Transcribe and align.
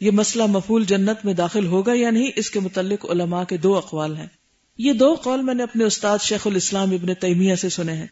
یہ 0.00 0.10
مسئلہ 0.10 0.46
مفول 0.46 0.84
جنت 0.84 1.24
میں 1.24 1.34
داخل 1.34 1.66
ہوگا 1.66 1.92
یا 1.94 2.10
نہیں، 2.10 2.30
اس 2.36 2.50
کے 2.50 2.60
متعلق 2.60 3.10
علماء 3.10 3.44
کے 3.44 3.56
دو 3.56 3.76
اقوال 3.76 4.16
ہیں۔ 4.16 4.26
یہ 4.78 4.92
دو 4.92 5.14
قول 5.14 5.42
میں 5.42 5.54
نے 5.54 5.62
اپنے 5.62 5.84
استاد 5.84 6.18
شیخ 6.22 6.46
الاسلام 6.46 6.90
ابن 6.90 7.14
تیمیہ 7.14 7.54
سے 7.54 7.68
سنے 7.68 7.92
ہیں۔ 7.92 8.06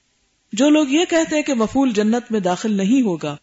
جو 0.52 0.70
لوگ 0.70 0.88
یہ 0.88 1.00
کہتے 1.08 1.36
ہیں 1.36 1.42
کہ 1.42 1.54
مفول 1.54 1.92
جنت 1.92 2.32
میں 2.32 2.40
داخل 2.40 2.72
نہیں 2.72 3.02
ہوگا، 3.02 3.36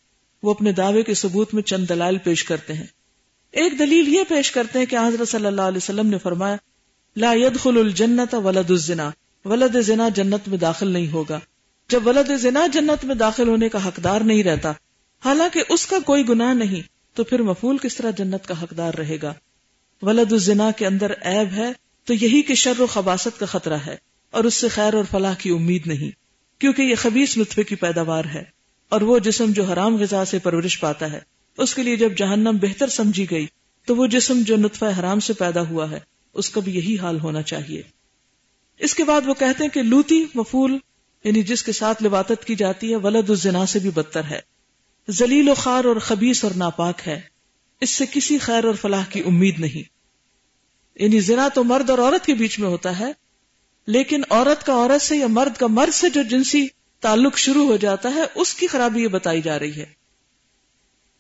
وہ 0.44 0.52
اپنے 0.52 0.72
دعوے 0.72 1.04
کے 1.04 1.14
ثبوت 1.14 1.54
میں 1.54 1.64
چند 1.64 1.90
دلائل 1.90 2.18
پیش 2.18 2.44
کرتے 2.44 2.74
ہیں۔ 2.74 2.86
ایک 3.52 3.80
دلیل 3.80 4.08
یہ 4.08 4.24
پیش 4.30 4.52
کرتے 4.52 4.80
ہیں 4.80 4.86
کہ 4.86 4.96
حضرت 4.96 5.28
صلی 5.28 5.46
اللہ 5.46 5.62
علیہ 5.62 5.78
وسلم 5.78 6.08
نے 6.08 6.18
فرمایا، 6.18 6.56
لا 7.16 7.34
يدخل 7.34 7.78
الجنت 7.78 8.36
ولد 8.36 8.72
الزنا، 8.72 9.10
ولد 9.46 9.76
زنا 9.82 10.10
جنت 10.10 10.48
میں 10.48 10.58
داخل 10.58 10.88
نہیں 10.88 11.12
ہوگا۔ 11.12 11.40
جب 11.90 12.08
ولد 12.08 12.32
زنا 12.40 12.68
جنت 12.68 13.06
میں 13.06 13.16
داخل 13.16 13.48
ہونے 13.48 13.70
کا 13.70 13.88
حقدار 13.88 14.22
نہیں 14.22 14.44
رہتا، 14.44 14.72
حالانکہ 15.26 15.62
اس 15.70 15.86
کا 15.86 16.00
کوئی 16.06 16.30
گناہ 16.30 16.54
نہیں۔ 16.54 16.91
تو 17.16 17.24
پھر 17.24 17.42
مفول 17.42 17.78
کس 17.78 17.96
طرح 17.96 18.12
جنت 18.12 18.46
کا 18.46 18.62
حقدار 18.64 18.94
رہے 18.94 19.18
گا؟ 19.22 19.34
ولد 20.02 20.32
الزنا 20.32 20.72
کے 20.72 20.86
اندر 20.86 21.12
عیب 21.24 21.54
ہے، 21.54 21.72
تو 22.08 22.14
یہی 22.14 22.42
کہ 22.42 22.56
شر 22.56 22.80
و 22.80 22.86
خباست 22.86 23.40
کا 23.40 23.46
خطرہ 23.46 23.78
ہے، 23.86 23.96
اور 24.34 24.44
اس 24.44 24.54
سے 24.54 24.68
خیر 24.68 24.94
اور 24.94 25.04
فلاح 25.12 25.34
کی 25.34 25.50
امید 25.50 25.88
نہیں، 25.88 26.12
کیونکہ 26.62 26.82
یہ 26.82 26.96
خبیص 26.96 27.38
نطفے 27.38 27.64
کی 27.64 27.76
پیداوار 27.76 28.26
ہے، 28.26 28.44
اور 28.90 29.02
وہ 29.02 29.20
جسم 29.20 29.52
جو 29.52 29.64
حرام 29.64 29.96
غذا 29.96 30.26
سے 30.26 30.40
پرورش 30.40 30.80
پاتا 30.80 31.12
ہے، 31.12 31.20
اس 31.58 31.74
کے 31.76 31.84
لیے 31.84 31.96
جب 31.96 32.18
جہنم 32.18 32.58
بہتر 32.62 32.88
سمجھی 32.88 33.30
گئی، 33.32 33.46
تو 33.88 33.96
وہ 33.96 34.08
جسم 34.08 34.42
جو 34.46 34.58
نطفہ 34.58 34.86
حرام 35.00 35.20
سے 35.20 35.34
پیدا 35.34 35.62
ہوا 35.62 35.90
ہے، 35.92 36.00
اس 36.34 36.50
کا 36.50 36.62
بھی 36.62 36.76
یہی 36.76 36.98
حال 36.98 37.20
ہونا 37.20 37.42
چاہیے۔ 37.42 37.82
اس 38.80 38.96
کے 38.96 39.04
بعد 39.04 39.28
وہ 39.28 39.34
کہتے 39.34 39.64
ہیں 39.64 39.72
کہ 39.72 39.82
لوتی 39.82 40.24
مفول 40.36 40.78
یعنی 41.24 41.42
جس 41.44 41.64
کے 41.64 41.72
ساتھ 41.72 42.04
لباتت 42.04 42.46
کی 42.46 42.56
جاتی 42.56 42.92
ہے، 42.92 42.96
ولد 42.96 43.30
الزنا 43.30 43.66
سے 43.66 43.80
بھی 43.80 43.90
بدتر 43.90 44.24
ہے۔ 44.24 44.40
زلیل 45.08 45.50
و 45.50 45.54
خار 45.54 45.84
اور 45.84 45.96
خبیص 45.96 46.44
اور 46.44 46.52
ناپاک 46.56 47.08
ہے۔ 47.08 47.22
اس 47.82 47.90
سے 47.90 48.06
کسی 48.12 48.38
خیر 48.38 48.64
اور 48.64 48.74
فلاح 48.74 49.06
کی 49.06 49.24
امید 49.26 49.60
نہیں۔ 49.60 49.90
یعنی 51.04 51.20
زنا 51.20 51.48
تو 51.48 51.64
مرد 51.64 51.90
اور 51.90 52.00
عورت 52.00 52.26
کے 52.26 52.34
بیچ 52.34 52.60
میں 52.60 52.68
ہوتا 52.68 53.00
ہے، 53.00 53.12
لیکن 53.88 54.22
عورت 54.30 54.66
کا 54.66 54.74
عورت 54.74 55.02
سے 55.02 55.18
یا 55.18 55.28
مرد 55.28 55.60
کا 55.60 55.68
مرد 55.68 55.94
سے 55.94 56.10
جو 56.10 56.22
جنسی 56.24 56.68
تعلق 57.00 57.38
شروع 57.38 57.66
ہو 57.66 57.78
جاتا 57.78 58.14
ہے، 58.16 58.22
اس 58.36 58.54
کی 58.54 58.68
خرابی 58.68 59.04
یہ 59.04 59.08
بتائی 59.08 59.42
جا 59.42 59.60
رہی 59.60 59.76
ہے۔ 59.76 59.86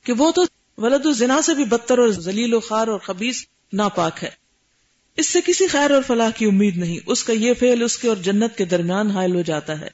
کہ 0.04 0.14
وہ 0.14 0.32
تو 0.32 0.42
ولد 0.78 1.06
الزنا 1.06 1.42
سے 1.42 1.54
بھی 1.54 1.66
بدتر 1.66 1.98
اور 1.98 2.10
ذلیل 2.10 2.54
و 2.54 2.60
خار 2.60 2.88
اور 2.88 3.00
خبیص 3.00 3.46
ناپاک 3.74 4.24
ہے۔ 4.24 4.30
اس 5.18 5.28
سے 5.30 5.40
کسی 5.46 5.68
خیر 5.68 5.92
اور 5.92 6.02
فلاح 6.08 6.30
کی 6.30 6.46
امید 6.46 6.78
نہیں۔ 6.78 7.00
اس 7.06 7.24
کا 7.24 7.34
یہ 7.34 7.54
فعل 7.54 7.84
اس 7.84 7.98
کے 7.98 8.08
اور 8.08 8.18
جنت 8.18 8.58
کے 8.58 8.66
درمیان 8.66 9.12
حائل 9.12 9.36
ہو 9.36 9.42
جاتا 9.42 9.80
ہے۔ 9.80 9.88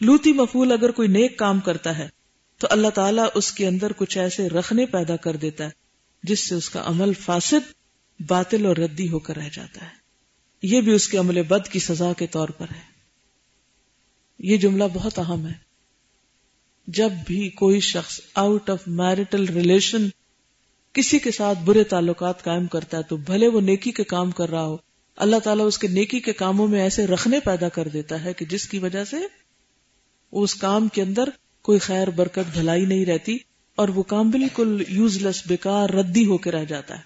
لوتی 0.00 0.32
مفول 0.32 0.72
اگر 0.72 0.90
کوئی 0.90 1.08
نیک 1.08 1.38
کام 1.38 1.60
کرتا 1.60 1.98
ہے 1.98 2.08
تو 2.58 2.66
اللہ 2.70 2.88
تعالیٰ 2.88 3.26
اس 3.34 3.52
کے 3.52 3.66
اندر 3.66 3.92
کچھ 3.92 4.18
ایسے 4.18 4.48
رکھنے 4.48 4.86
پیدا 4.86 5.16
کر 5.16 5.36
دیتا 5.36 5.64
ہے، 5.64 5.70
جس 6.22 6.40
سے 6.40 6.54
اس 6.54 6.70
کا 6.70 6.82
عمل 6.86 7.12
فاسد، 7.12 7.72
باطل 8.20 8.66
اور 8.66 8.76
ردی 8.76 9.08
ہو 9.08 9.18
کر 9.18 9.36
رہ 9.36 9.48
جاتا 9.52 9.82
ہے۔ 9.82 10.04
یہ 10.62 10.80
بھی 10.80 10.92
اس 10.92 11.08
کے 11.08 11.18
عمل 11.18 11.42
بد 11.42 11.68
کی 11.68 11.78
سزا 11.78 12.12
کے 12.12 12.26
طور 12.26 12.48
پر 12.48 12.66
ہے۔ 12.70 12.94
یہ 14.38 14.56
جملہ 14.56 14.84
بہت 14.92 15.18
اہم 15.18 15.46
ہے۔ 15.46 15.52
جب 16.86 17.10
بھی 17.26 17.48
کوئی 17.48 17.80
شخص 17.80 18.20
آؤٹ 18.34 18.70
آف 18.70 18.78
میرٹل 18.86 19.44
ریلیشن 19.44 20.08
کسی 20.92 21.18
کے 21.18 21.30
ساتھ 21.30 21.58
برے 21.64 21.84
تعلقات 21.84 22.44
قائم 22.44 22.66
کرتا 22.66 22.98
ہے، 22.98 23.02
تو 23.02 23.16
بھلے 23.16 23.48
وہ 23.48 23.60
نیکی 23.60 23.92
کے 23.92 24.04
کام 24.04 24.30
کر 24.30 24.50
رہا 24.50 24.64
ہو، 24.64 24.76
اللہ 25.16 25.36
تعالیٰ 25.36 25.66
اس 25.66 25.78
کے 25.78 25.88
نیکی 25.88 26.20
کے 26.20 26.32
کاموں 26.32 26.68
میں 26.68 26.80
ایسے 26.80 27.06
رکھنے 27.06 27.40
پیدا 27.40 27.68
کر 27.68 27.88
دیتا 27.88 28.24
ہے 28.24 28.32
کہ 28.32 28.44
جس 28.44 28.68
کی 28.68 28.78
وجہ 28.78 29.04
سے 29.04 29.16
اس 30.32 30.54
کام 30.54 30.88
کے 30.88 31.02
اندر 31.02 31.24
کوئی 31.64 31.78
خیر 31.78 32.10
برکت 32.10 32.50
بھلائی 32.52 32.84
نہیں 32.84 33.06
رہتی 33.06 33.38
اور 33.74 33.88
وہ 33.88 34.02
کام 34.02 34.30
بالکل 34.30 34.82
یوز 34.88 35.16
لیس 35.16 35.42
بیکار، 35.46 35.90
ردی 35.90 36.26
ہو 36.26 36.38
کے 36.38 36.50
رہ 36.50 36.64
جاتا 36.64 36.96
ہے۔ 36.96 37.02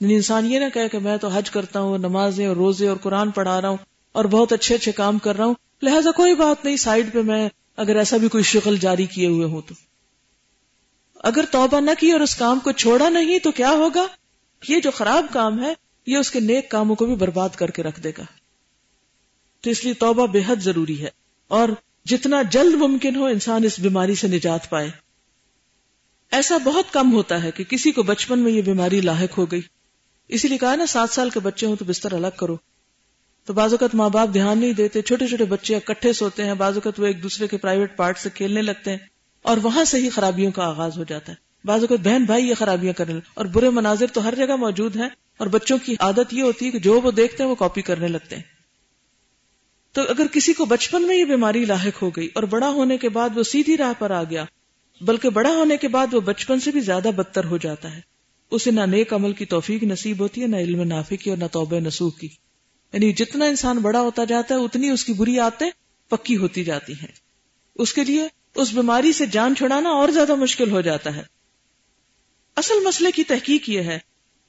یعنی 0.00 0.14
انسان 0.14 0.52
یہ 0.52 0.58
نہ 0.58 0.64
کہے 0.74 0.88
کہ 0.88 0.98
میں 0.98 1.16
تو 1.16 1.28
حج 1.28 1.50
کرتا 1.50 1.80
ہوں، 1.80 1.98
نمازیں 1.98 2.46
اور 2.46 2.56
روزے 2.56 2.88
اور 2.88 2.96
قرآن 2.96 3.30
پڑھا 3.30 3.60
رہا 3.60 3.68
ہوں 3.68 3.76
اور 4.12 4.24
بہت 4.24 4.52
اچھے 4.52 4.74
اچھے 4.74 4.92
کام 4.92 5.18
کر 5.18 5.36
رہا 5.36 5.44
ہوں۔ 5.44 5.54
لہٰذا 5.82 6.10
کوئی 6.10 6.34
بات 6.34 6.64
نہیں، 6.64 6.76
سائڈ 6.76 7.12
پہ 7.12 7.22
میں 7.22 7.48
اگر 7.76 7.96
ایسا 7.96 8.16
بھی 8.16 8.28
کوئی 8.28 8.44
شکل 8.44 8.76
جاری 8.76 9.06
کیے 9.06 9.26
ہوئے 9.26 9.46
ہوں 9.46 9.60
تو۔ 9.66 9.74
اگر 11.14 11.44
توبہ 11.50 11.80
نہ 11.80 11.90
کی 11.98 12.12
اور 12.12 12.20
اس 12.20 12.34
کام 12.34 12.58
کو 12.58 12.72
چھوڑا 12.72 13.08
نہیں 13.08 13.38
تو 13.38 13.52
کیا 13.52 13.70
ہوگا؟ 13.70 14.06
یہ 14.68 14.80
جو 14.80 14.90
خراب 14.90 15.26
کام 15.32 15.64
ہے، 15.64 15.74
یہ 16.06 16.16
اس 16.16 16.30
کے 16.30 16.40
نیک 16.40 16.70
کاموں 16.70 16.96
کو 16.96 17.06
بھی 17.06 17.16
برباد 17.16 17.48
کر 17.48 17.70
کے 17.70 17.82
رکھ 17.82 18.00
دے 18.00 18.10
گا۔ 18.18 18.24
تو 19.60 19.70
اس 19.70 19.84
لیے 19.84 19.94
توبہ 19.94 20.26
بے 20.26 20.40
حد 20.46 20.56
ضروری 20.56 21.02
ہے۔ 21.02 21.08
اور 21.48 21.68
جتنا 22.08 22.42
جلد 22.42 22.74
ممکن 22.74 23.16
ہو 23.16 23.24
انسان 23.24 23.64
اس 23.64 23.78
بیماری 23.78 24.14
سے 24.14 24.28
نجات 24.28 24.70
پائے۔ 24.70 24.90
ایسا 26.30 26.56
بہت 26.56 26.92
کم 26.92 27.12
ہوتا 27.12 27.42
ہے 27.42 27.50
کہ 27.50 27.64
کسی 27.64 27.92
کو 27.92 28.02
بچپن 28.02 28.38
میں 28.38 28.52
یہ 28.52 28.62
بیماری 28.62 29.00
لاحق 29.00 29.38
ہو 29.38 29.46
گئی۔ 29.46 29.60
اسی 30.28 30.48
لیے 30.48 30.58
کہا 30.58 30.74
نا، 30.76 30.86
سات 30.86 31.10
سال 31.10 31.30
کے 31.30 31.40
بچے 31.40 31.66
ہوں 31.66 31.76
تو 31.76 31.84
بستر 31.84 32.12
الگ 32.12 32.26
کرو۔ 32.36 32.56
تو 33.44 33.52
بعض 33.52 33.70
اوقات 33.70 33.94
ماں 33.94 34.08
باپ 34.08 34.28
دھیان 34.32 34.58
نہیں 34.58 34.72
دیتے، 34.72 35.02
چھوٹے 35.02 35.26
چھوٹے 35.26 35.44
بچے 35.44 35.76
اکٹھے 35.76 36.12
سوتے 36.12 36.44
ہیں، 36.44 36.54
بعض 36.54 36.74
اوقات 36.74 37.00
وہ 37.00 37.06
ایک 37.06 37.22
دوسرے 37.22 37.46
کے 37.46 37.56
پرائیویٹ 37.56 37.96
پارٹ 37.96 38.18
سے 38.18 38.30
کھیلنے 38.30 38.62
لگتے 38.62 38.90
ہیں 38.90 38.98
اور 39.42 39.56
وہاں 39.62 39.84
سے 39.84 39.98
ہی 39.98 40.08
خرابیوں 40.08 40.52
کا 40.52 40.64
آغاز 40.64 40.98
ہو 40.98 41.04
جاتا 41.04 41.32
ہے۔ 41.32 41.36
بعض 41.66 41.80
اوقات 41.80 41.98
بہن 41.98 42.24
بھائی 42.24 42.48
یہ 42.48 42.54
خرابیاں 42.54 42.92
کرنے 42.92 43.20
اور 43.34 43.44
برے 43.44 43.70
مناظر 43.70 44.06
تو 44.12 44.24
ہر 44.24 44.34
جگہ 44.34 44.56
موجود 44.56 44.96
ہیں 44.96 45.08
اور 45.36 45.46
بچوں 45.46 45.78
کی 45.84 45.96
عادت 46.00 46.34
یہ 46.34 46.42
ہوتی 46.42 46.66
ہے 46.66 46.70
کہ 46.70 46.78
جو 46.78 47.00
وہ 47.00 47.10
دیکھتے 47.10 47.42
ہیں 47.42 47.50
وہ 47.50 47.54
کاپی 47.54 47.82
کرنے 47.82 48.08
لگتے 48.08 48.36
ہیں۔ 48.36 48.57
تو 49.98 50.04
اگر 50.08 50.26
کسی 50.32 50.52
کو 50.52 50.64
بچپن 50.64 51.06
میں 51.06 51.16
یہ 51.16 51.24
بیماری 51.24 51.64
لاحق 51.64 52.02
ہو 52.02 52.10
گئی 52.10 52.28
اور 52.34 52.42
بڑا 52.42 52.68
ہونے 52.68 52.98
کے 52.98 53.08
بعد 53.08 53.28
وہ 53.34 53.42
سیدھی 53.42 53.76
راہ 53.76 53.92
پر 53.98 54.10
آ 54.10 54.22
گیا، 54.22 54.44
بلکہ 55.00 55.30
بڑا 55.30 55.50
ہونے 55.50 55.76
کے 55.76 55.88
بعد 55.88 56.14
وہ 56.14 56.20
بچپن 56.20 56.60
سے 56.60 56.70
بھی 56.70 56.80
زیادہ 56.80 57.08
بدتر 57.16 57.44
ہو 57.44 57.56
جاتا 57.56 57.96
ہے، 57.96 58.00
اسے 58.50 58.70
نہ 58.70 58.80
نیک 58.80 59.12
عمل 59.12 59.32
کی 59.32 59.44
توفیق 59.44 59.82
نصیب 59.82 60.20
ہوتی 60.20 60.42
ہے، 60.42 60.46
نہ 60.46 60.56
علم 60.56 60.82
نافی 60.82 61.16
کی 61.16 61.30
اور 61.30 61.38
نہ 61.38 61.44
توبہ 61.52 61.80
نسوخ 61.80 62.18
کی۔ 62.18 62.28
یعنی 62.92 63.12
جتنا 63.12 63.44
انسان 63.44 63.78
بڑا 63.78 64.00
ہوتا 64.00 64.24
جاتا 64.24 64.54
ہے، 64.54 64.60
اتنی 64.60 64.88
اس 64.88 65.04
کی 65.04 65.12
بری 65.12 65.38
آتے 65.38 65.64
پکی 66.08 66.36
ہوتی 66.36 66.64
جاتی 66.64 66.92
ہیں۔ 66.92 67.12
اس 67.74 67.94
کے 67.94 68.04
لیے 68.04 68.28
اس 68.54 68.72
بیماری 68.72 69.12
سے 69.12 69.26
جان 69.26 69.54
چھڑانا 69.54 69.88
اور 69.88 70.08
زیادہ 70.08 70.34
مشکل 70.34 70.70
ہو 70.70 70.80
جاتا 70.80 71.16
ہے۔ 71.16 71.22
اصل 72.56 72.74
مسئلے 72.84 73.10
کی 73.10 73.24
تحقیق 73.24 73.68
یہ 73.68 73.80
ہے 73.80 73.98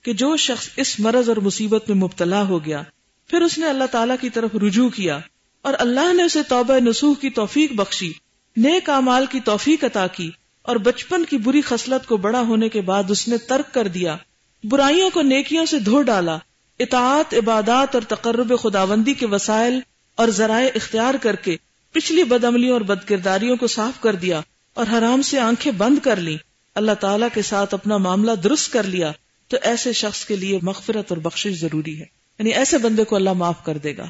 کہ 0.01 0.13
جو 0.13 0.37
شخص 0.37 0.69
اس 0.75 0.99
مرض 0.99 1.29
اور 1.29 1.37
مصیبت 1.37 1.89
میں 1.89 1.97
مبتلا 1.97 2.47
ہو 2.47 2.65
گیا، 2.65 2.83
پھر 3.27 3.41
اس 3.41 3.57
نے 3.57 3.65
اللہ 3.65 3.83
تعالی 3.91 4.13
کی 4.21 4.29
طرف 4.29 4.55
رجوع 4.55 4.89
کیا 4.89 5.19
اور 5.61 5.73
اللہ 5.79 6.13
نے 6.13 6.23
اسے 6.23 6.43
توبہ 6.43 6.79
نسوح 6.79 7.15
کی 7.21 7.29
توفیق 7.29 7.71
بخشی، 7.71 8.11
نیک 8.57 8.89
اعمال 8.89 9.25
کی 9.25 9.39
توفیق 9.39 9.83
عطا 9.83 10.07
کی، 10.07 10.31
اور 10.61 10.75
بچپن 10.75 11.25
کی 11.25 11.37
بری 11.37 11.61
خصلت 11.61 12.07
کو 12.07 12.17
بڑا 12.17 12.41
ہونے 12.41 12.69
کے 12.69 12.81
بعد 12.81 13.03
اس 13.09 13.27
نے 13.27 13.37
ترک 13.37 13.73
کر 13.73 13.87
دیا، 13.87 14.17
برائیوں 14.63 15.09
کو 15.09 15.21
نیکیوں 15.21 15.65
سے 15.65 15.79
دھو 15.79 16.01
ڈالا، 16.01 16.37
اطاعت، 16.79 17.33
عبادات 17.33 17.95
اور 17.95 18.03
تقرب 18.07 18.53
خداوندی 18.59 19.13
کے 19.13 19.25
وسائل 19.25 19.79
اور 20.15 20.27
ذرائع 20.27 20.69
اختیار 20.75 21.13
کر 21.13 21.35
کے 21.35 21.57
پچھلی 21.91 22.23
بد 22.23 22.43
عملیوں 22.43 22.73
اور 22.73 22.81
بد 22.81 23.07
کرداریوں 23.07 23.55
کو 23.55 23.67
صاف 23.67 24.01
کر 24.01 24.15
دیا 24.15 24.41
اور 24.73 24.85
حرام 24.93 25.21
سے 25.21 25.39
آنکھیں 25.39 25.71
بند 25.71 25.99
کر 25.99 26.15
لی 26.15 26.37
اللہ 26.75 26.91
تعالیٰ 26.91 27.27
کے 27.33 27.41
ساتھ 27.41 27.73
اپنا 27.73 27.97
معاملہ 27.97 28.31
درست 28.31 28.73
کر 28.73 28.83
لیا، 28.83 29.11
تو 29.47 29.57
ایسے 29.61 29.93
شخص 29.93 30.25
کے 30.25 30.35
لیے 30.35 30.59
مغفرت 30.61 31.05
اور 31.09 31.17
بخشش 31.17 31.59
ضروری 31.59 31.99
ہے۔ 31.99 32.05
یعنی 32.39 32.49
ایسے 32.49 32.77
بندے 32.77 33.03
کو 33.03 33.15
اللہ 33.15 33.33
معاف 33.33 33.63
کر 33.63 33.77
دے 33.77 33.97
گا۔ 33.97 34.05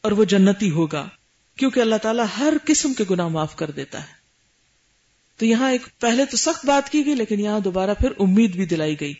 اور 0.00 0.12
وہ 0.12 0.24
جنتی 0.24 0.70
ہوگا، 0.70 1.08
کیونکہ 1.56 1.80
اللہ 1.80 1.96
تعالیٰ 2.02 2.24
ہر 2.38 2.52
قسم 2.64 2.92
کے 2.92 3.04
گناہ 3.10 3.28
معاف 3.28 3.56
کر 3.56 3.70
دیتا 3.70 4.00
ہے۔ 4.00 4.12
تو 5.36 5.46
یہاں 5.46 5.70
ایک 5.70 6.00
پہلے 6.00 6.24
تو 6.24 6.36
سخت 6.36 6.66
بات 6.66 6.92
کی 6.92 7.06
گئی، 7.06 7.14
لیکن 7.14 7.40
یہاں 7.40 7.60
دوبارہ 7.60 7.94
پھر 7.94 8.12
امید 8.18 8.56
بھی 8.56 8.66
دلائی 8.66 9.00
گئی 9.00 9.14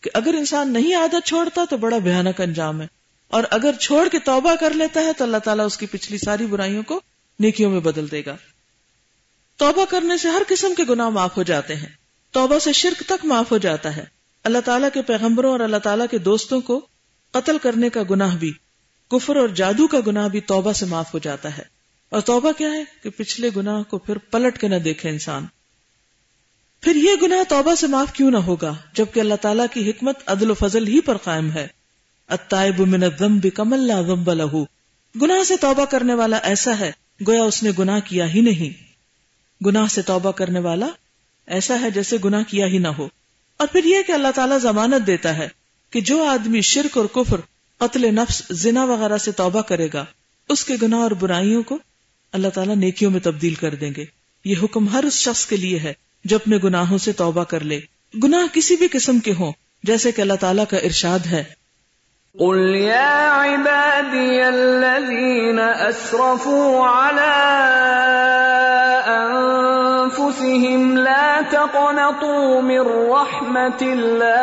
کہ 0.00 0.10
اگر 0.14 0.34
انسان 0.38 0.72
نہیں 0.72 0.94
عادت 0.94 1.26
چھوڑتا 1.26 1.64
تو 1.70 1.76
بڑا 1.76 1.98
بھیانک 1.98 2.40
انجام 2.40 2.80
ہے۔ 2.82 2.86
اور 3.28 3.44
اگر 3.50 3.72
چھوڑ 3.80 4.08
کے 4.08 4.18
توبہ 4.18 4.54
کر 4.54 4.70
لیتا 4.70 5.00
ہے 5.00 5.12
تو 5.12 5.24
اللہ 5.24 5.36
تعالیٰ 5.36 5.66
اس 5.66 5.78
کی 5.78 5.86
پچھلی 5.86 6.18
ساری 6.18 6.46
برائیوں 6.46 6.82
کو 6.82 7.00
نیکیوں 7.40 7.70
میں 7.70 7.80
بدل 7.80 8.10
دے 8.10 8.22
گا۔ 8.26 8.36
توبہ 9.56 9.84
کرنے 9.84 10.18
سے 10.18 10.28
ہر 10.28 10.42
قسم 10.48 10.74
کے 10.76 10.84
گناہ 10.84 11.08
معاف 11.08 11.36
ہو 11.36 11.42
جاتے 11.42 11.76
ہیں۔ 11.76 11.88
توبہ 12.30 12.58
سے 12.58 12.72
شرک 12.72 13.02
تک 13.06 13.24
معاف 13.24 13.52
ہو 13.52 13.58
جاتا 13.58 13.96
ہے۔ 13.96 14.04
اللہ 14.44 14.58
تعالیٰ 14.64 14.88
کے 14.94 15.02
پیغمبروں 15.02 15.52
اور 15.52 15.60
اللہ 15.60 15.76
تعالیٰ 15.76 16.06
کے 16.10 16.18
دوستوں 16.18 16.60
کو 16.60 16.86
قتل 17.30 17.58
کرنے 17.58 17.90
کا 17.90 18.00
گناہ 18.10 18.36
بھی 18.36 18.52
کفر 19.10 19.36
اور 19.36 19.48
جادو 19.48 19.86
کا 19.86 19.98
گناہ 20.06 20.28
بھی 20.28 20.40
توبہ 20.40 20.72
سے 20.72 20.86
معاف 20.86 21.14
ہو 21.14 21.18
جاتا 21.18 21.58
ہے۔ 21.58 21.62
اور 22.08 22.20
توبہ 22.20 22.52
کیا 22.52 22.72
ہے؟ 22.72 22.84
کہ 23.02 23.10
پچھلے 23.10 23.50
گناہ 23.56 23.82
کو 23.82 23.98
پھر 23.98 24.18
پلٹ 24.18 24.58
کے 24.58 24.68
نہ 24.68 24.76
دیکھے 24.76 25.10
انسان۔ 25.10 25.46
پھر 26.80 26.96
یہ 26.96 27.10
گناہ 27.22 27.38
توبہ 27.48 27.74
سے 27.74 27.86
معاف 27.86 28.12
کیوں 28.12 28.30
نہ 28.30 28.36
ہوگا؟ 28.36 28.74
جبکہ 28.92 29.20
اللہ 29.20 29.34
تعالیٰ 29.34 29.66
کی 29.72 29.90
حکمت 29.90 30.16
عدل 30.26 30.50
و 30.50 30.54
فضل 30.54 30.86
ہی 30.86 31.00
پر 31.00 31.16
قائم 31.16 31.50
ہے۔ 31.50 31.66
من 32.78 33.02
الذنب 33.02 33.46
کمل 33.54 33.78
لا 33.78 34.02
ذنب 34.02 34.32
له۔ 34.32 34.62
گناہ 35.22 35.44
سے 35.44 35.56
توبہ 35.56 35.84
کرنے 35.84 36.14
والا 36.14 36.36
ایسا 36.36 36.78
ہے، 36.78 36.92
گویا 37.26 37.42
اس 37.42 37.62
نے 37.62 37.70
گناہ 37.78 38.00
کیا 38.00 38.28
ہی 38.28 38.40
نہیں۔ 38.40 38.90
گناہ 39.66 39.86
سے 39.90 40.02
توبہ 40.02 40.30
کرنے 40.30 40.60
والا 40.60 40.86
ایسا 41.46 41.80
ہے 41.80 41.90
جیسے 41.90 42.16
گناہ 42.24 42.42
کیا 42.42 42.66
ہی 42.66 42.78
نہ 42.78 42.88
ہو۔ 42.88 43.08
اور 43.56 43.68
پھر 43.72 43.84
یہ 43.84 43.96
کہ 44.06 44.12
اللہ 44.12 44.28
تعالیٰ 44.34 44.58
ضمانت 44.58 45.06
دیتا 45.06 45.36
ہے 45.36 45.48
کہ 45.90 46.00
جو 46.00 46.24
آدمی 46.24 46.60
شرک 46.60 46.98
اور 46.98 47.04
کفر 47.04 47.40
قتل 47.80 48.14
نفس، 48.14 48.42
زنا 48.50 48.84
وغیرہ 48.84 49.16
سے 49.16 49.32
توبہ 49.32 49.62
کرے 49.62 49.88
گا، 49.94 50.04
اس 50.48 50.64
کے 50.64 50.74
گناہ 50.82 51.00
اور 51.00 51.10
برائیوں 51.10 51.62
کو 51.62 51.78
اللہ 52.32 52.48
تعالیٰ 52.48 52.76
نیکیوں 52.76 53.10
میں 53.10 53.20
تبدیل 53.20 53.54
کر 53.54 53.74
دیں 53.74 53.90
گے۔ 53.96 54.04
یہ 54.44 54.54
حکم 54.62 54.88
ہر 54.88 55.04
اس 55.04 55.12
شخص 55.12 55.46
کے 55.46 55.56
لیے 55.56 55.78
ہے 55.78 55.92
جو 56.24 56.36
اپنے 56.36 56.58
گناہوں 56.64 56.98
سے 56.98 57.12
توبہ 57.12 57.44
کر 57.44 57.60
لے۔ 57.60 57.80
گناہ 58.24 58.54
کسی 58.54 58.76
بھی 58.76 58.88
قسم 58.88 59.18
کے 59.18 59.32
ہوں، 59.32 59.52
جیسے 59.82 60.12
کہ 60.12 60.20
اللہ 60.20 60.32
تعالیٰ 60.40 60.64
کا 60.70 60.76
ارشاد 60.76 61.18
ہے۔ 61.26 61.44
قل 62.38 62.74
يا 62.74 63.44
عبادي 63.44 64.40
الذين 64.46 65.58
أسرفوا 65.88 66.86
على 66.86 67.56
أنفسهم 69.98 70.96
لا 70.96 71.40
تقنطوا 71.50 72.60
من 72.60 72.78
رحمة 72.86 73.98
الله. 73.98 74.40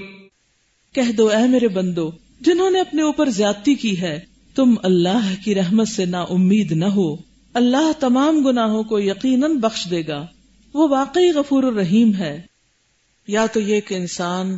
کہہ 0.95 1.13
دو 1.13 1.29
اے 1.29 1.49
میرے 1.49 1.69
بندو، 1.69 2.11
جنہوں 2.41 2.71
نے 2.71 2.81
اپنے 2.81 3.03
اوپر 3.03 3.29
زیادتی 3.29 3.75
کی 3.75 4.01
ہے، 4.01 4.21
تم 4.55 4.75
اللہ 4.83 5.45
کی 5.45 5.55
رحمت 5.55 5.89
سے 5.89 6.05
نا 6.05 6.21
امید 6.21 6.73
نہ 6.73 6.85
ہو۔ 6.85 7.17
اللہ 7.55 7.93
تمام 8.01 8.47
گناہوں 8.47 8.83
کو 8.83 8.99
یقیناً 8.99 9.57
بخش 9.57 9.91
دے 9.91 10.03
گا۔ 10.09 10.27
وہ 10.75 10.89
واقعی 10.89 11.31
غفور 11.31 11.63
الرحیم 11.63 12.15
ہے۔ 12.15 12.43
یا 13.29 13.47
تو 13.47 13.61
یہ 13.61 13.81
کہ 13.81 13.95
انسان 13.95 14.57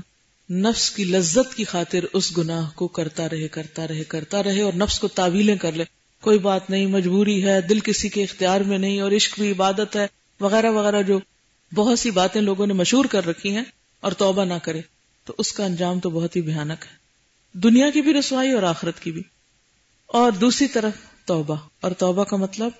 نفس 0.51 0.91
کی 0.91 1.05
لذت 1.05 1.55
کی 1.55 1.65
خاطر 1.65 1.99
اس 2.13 2.39
گناہ 2.39 2.71
کو 2.75 2.89
کرتا 2.89 3.29
رہے 3.29 3.49
کرتا 3.49 3.89
رہے 3.89 4.05
کرتا 4.05 4.43
رہے 4.43 4.61
اور 4.61 4.73
نفس 4.73 4.99
کو 4.99 5.09
تعویلیں 5.09 5.57
کر 5.57 5.73
لے۔ 5.73 5.85
کوئی 6.21 6.39
بات 6.39 6.71
نہیں، 6.71 6.87
مجبوری 6.87 7.45
ہے، 7.45 7.61
دل 7.61 7.81
کسی 7.81 8.09
کے 8.09 8.23
اختیار 8.23 8.61
میں 8.61 8.79
نہیں 8.79 9.01
اور 9.01 9.13
عشق 9.13 9.41
بھی 9.41 9.51
عبادت 9.51 9.97
ہے، 9.97 10.07
وغیرہ 10.41 10.71
وغیرہ 10.71 11.03
جو 11.03 11.19
بہت 11.75 11.99
سی 11.99 12.11
باتیں 12.11 12.41
لوگوں 12.41 12.67
نے 12.67 12.75
مشہور 12.75 13.05
کر 13.05 13.27
رکھی 13.27 13.57
ہیں 13.57 13.65
اور 14.01 14.13
توبہ 14.13 14.45
نہ 14.45 14.55
کرے۔ 14.63 14.81
تو 15.25 15.33
اس 15.39 15.53
کا 15.53 15.65
انجام 15.65 16.01
تو 16.01 16.11
بہت 16.11 16.37
ہی 16.37 16.41
بھیانک 16.41 16.85
ہے۔ 16.87 16.97
دنیا 17.59 17.91
کی 17.91 18.01
بھی 18.01 18.15
رسوائی 18.15 18.53
اور 18.53 18.63
آخرت 18.63 19.01
کی 19.01 19.13
بھی۔ 19.13 19.23
اور 20.07 20.33
دوسری 20.33 20.69
طرف 20.69 20.93
توبہ۔ 21.25 21.57
اور 21.81 21.93
توبہ 21.93 22.25
کا 22.25 22.37
مطلب 22.37 22.71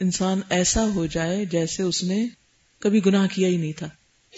انسان 0.00 0.40
ایسا 0.48 0.86
ہو 0.94 1.06
جائے 1.06 1.44
جیسے 1.44 1.82
اس 1.82 2.04
نے 2.04 2.26
کبھی 2.78 3.00
گناہ 3.06 3.26
کیا 3.34 3.48
ہی 3.48 3.56
نہیں 3.56 3.72
تھا۔ 3.72 3.88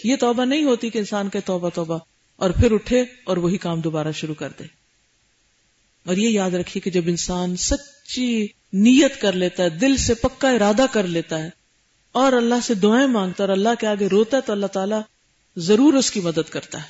یہ 0.03 0.15
توبہ 0.15 0.45
نہیں 0.45 0.63
ہوتی 0.63 0.89
کہ 0.89 0.97
انسان 0.97 1.29
کے 1.29 1.39
توبہ 1.39 1.69
توبہ۔ 1.69 1.97
اور 2.37 2.49
پھر 2.49 2.71
اٹھے 2.71 3.03
اور 3.23 3.37
وہی 3.37 3.57
کام 3.57 3.81
دوبارہ 3.81 4.11
شروع 4.11 4.35
کر 4.35 4.49
دے۔ 4.59 4.63
اور 6.05 6.15
یہ 6.15 6.29
یاد 6.29 6.51
رکھیے 6.51 6.81
کہ 6.81 6.91
جب 6.91 7.01
انسان 7.05 7.55
سچی 7.55 8.47
نیت 8.73 9.21
کر 9.21 9.33
لیتا 9.33 9.63
ہے، 9.63 9.69
دل 9.69 9.97
سے 9.97 10.13
پکا 10.13 10.49
ارادہ 10.49 10.85
کر 10.91 11.07
لیتا 11.07 11.39
ہے 11.39 11.49
اور 12.11 12.33
اللہ 12.33 12.55
سے 12.63 12.73
دعائیں 12.73 13.07
مانگتا 13.07 13.43
اور 13.43 13.49
اللہ 13.49 13.69
کے 13.79 13.87
آگے 13.87 14.07
روتا 14.07 14.37
ہے، 14.37 14.41
تو 14.41 14.53
اللہ 14.53 14.65
تعالیٰ 14.65 15.01
ضرور 15.57 15.93
اس 15.93 16.11
کی 16.11 16.19
مدد 16.19 16.49
کرتا 16.49 16.77
ہے۔ 16.77 16.87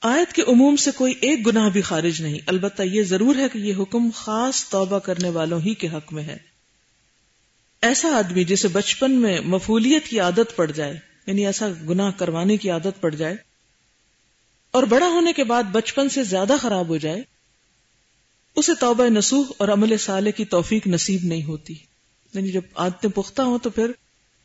آیت 0.00 0.32
کے 0.32 0.42
عموم 0.42 0.76
سے 0.76 0.90
کوئی 0.90 1.14
ایک 1.20 1.46
گناہ 1.46 1.68
بھی 1.68 1.80
خارج 1.80 2.22
نہیں، 2.22 2.38
البتہ 2.46 2.82
یہ 2.82 3.02
ضرور 3.02 3.36
ہے 3.36 3.48
کہ 3.52 3.58
یہ 3.58 3.74
حکم 3.78 4.10
خاص 4.14 4.68
توبہ 4.68 4.98
کرنے 4.98 5.28
والوں 5.28 5.60
ہی 5.60 5.74
کے 5.74 5.88
حق 5.88 6.12
میں 6.12 6.22
ہے۔ 6.22 6.36
ایسا 7.82 8.08
آدمی 8.08 8.44
جسے 8.44 8.68
بچپن 8.68 9.10
میں 9.10 9.40
مفولیت 9.40 10.06
کی 10.06 10.20
عادت 10.20 10.56
پڑ 10.56 10.70
جائے 10.70 10.98
یعنی 11.26 11.46
ایسا 11.46 11.68
گناہ 11.88 12.10
کروانے 12.10 12.56
کی 12.56 12.70
عادت 12.70 13.00
پڑ 13.00 13.14
جائے 13.14 13.47
اور 14.70 14.82
بڑا 14.82 15.06
ہونے 15.06 15.32
کے 15.32 15.44
بعد 15.44 15.62
بچپن 15.62 16.08
سے 16.08 16.22
زیادہ 16.24 16.56
خراب 16.60 16.88
ہو 16.88 16.96
جائے، 16.96 17.22
اسے 18.56 18.72
توبہ 18.80 19.04
نسوح 19.04 19.46
اور 19.56 19.68
عمل 19.68 19.96
سالے 19.98 20.32
کی 20.32 20.44
توفیق 20.44 20.86
نصیب 20.86 21.24
نہیں 21.24 21.44
ہوتی۔ 21.44 21.74
یعنی 22.34 22.52
جب 22.52 22.60
عادتیں 22.74 23.10
پختہ 23.10 23.42
ہوں 23.42 23.58
تو 23.58 23.70
پھر 23.70 23.90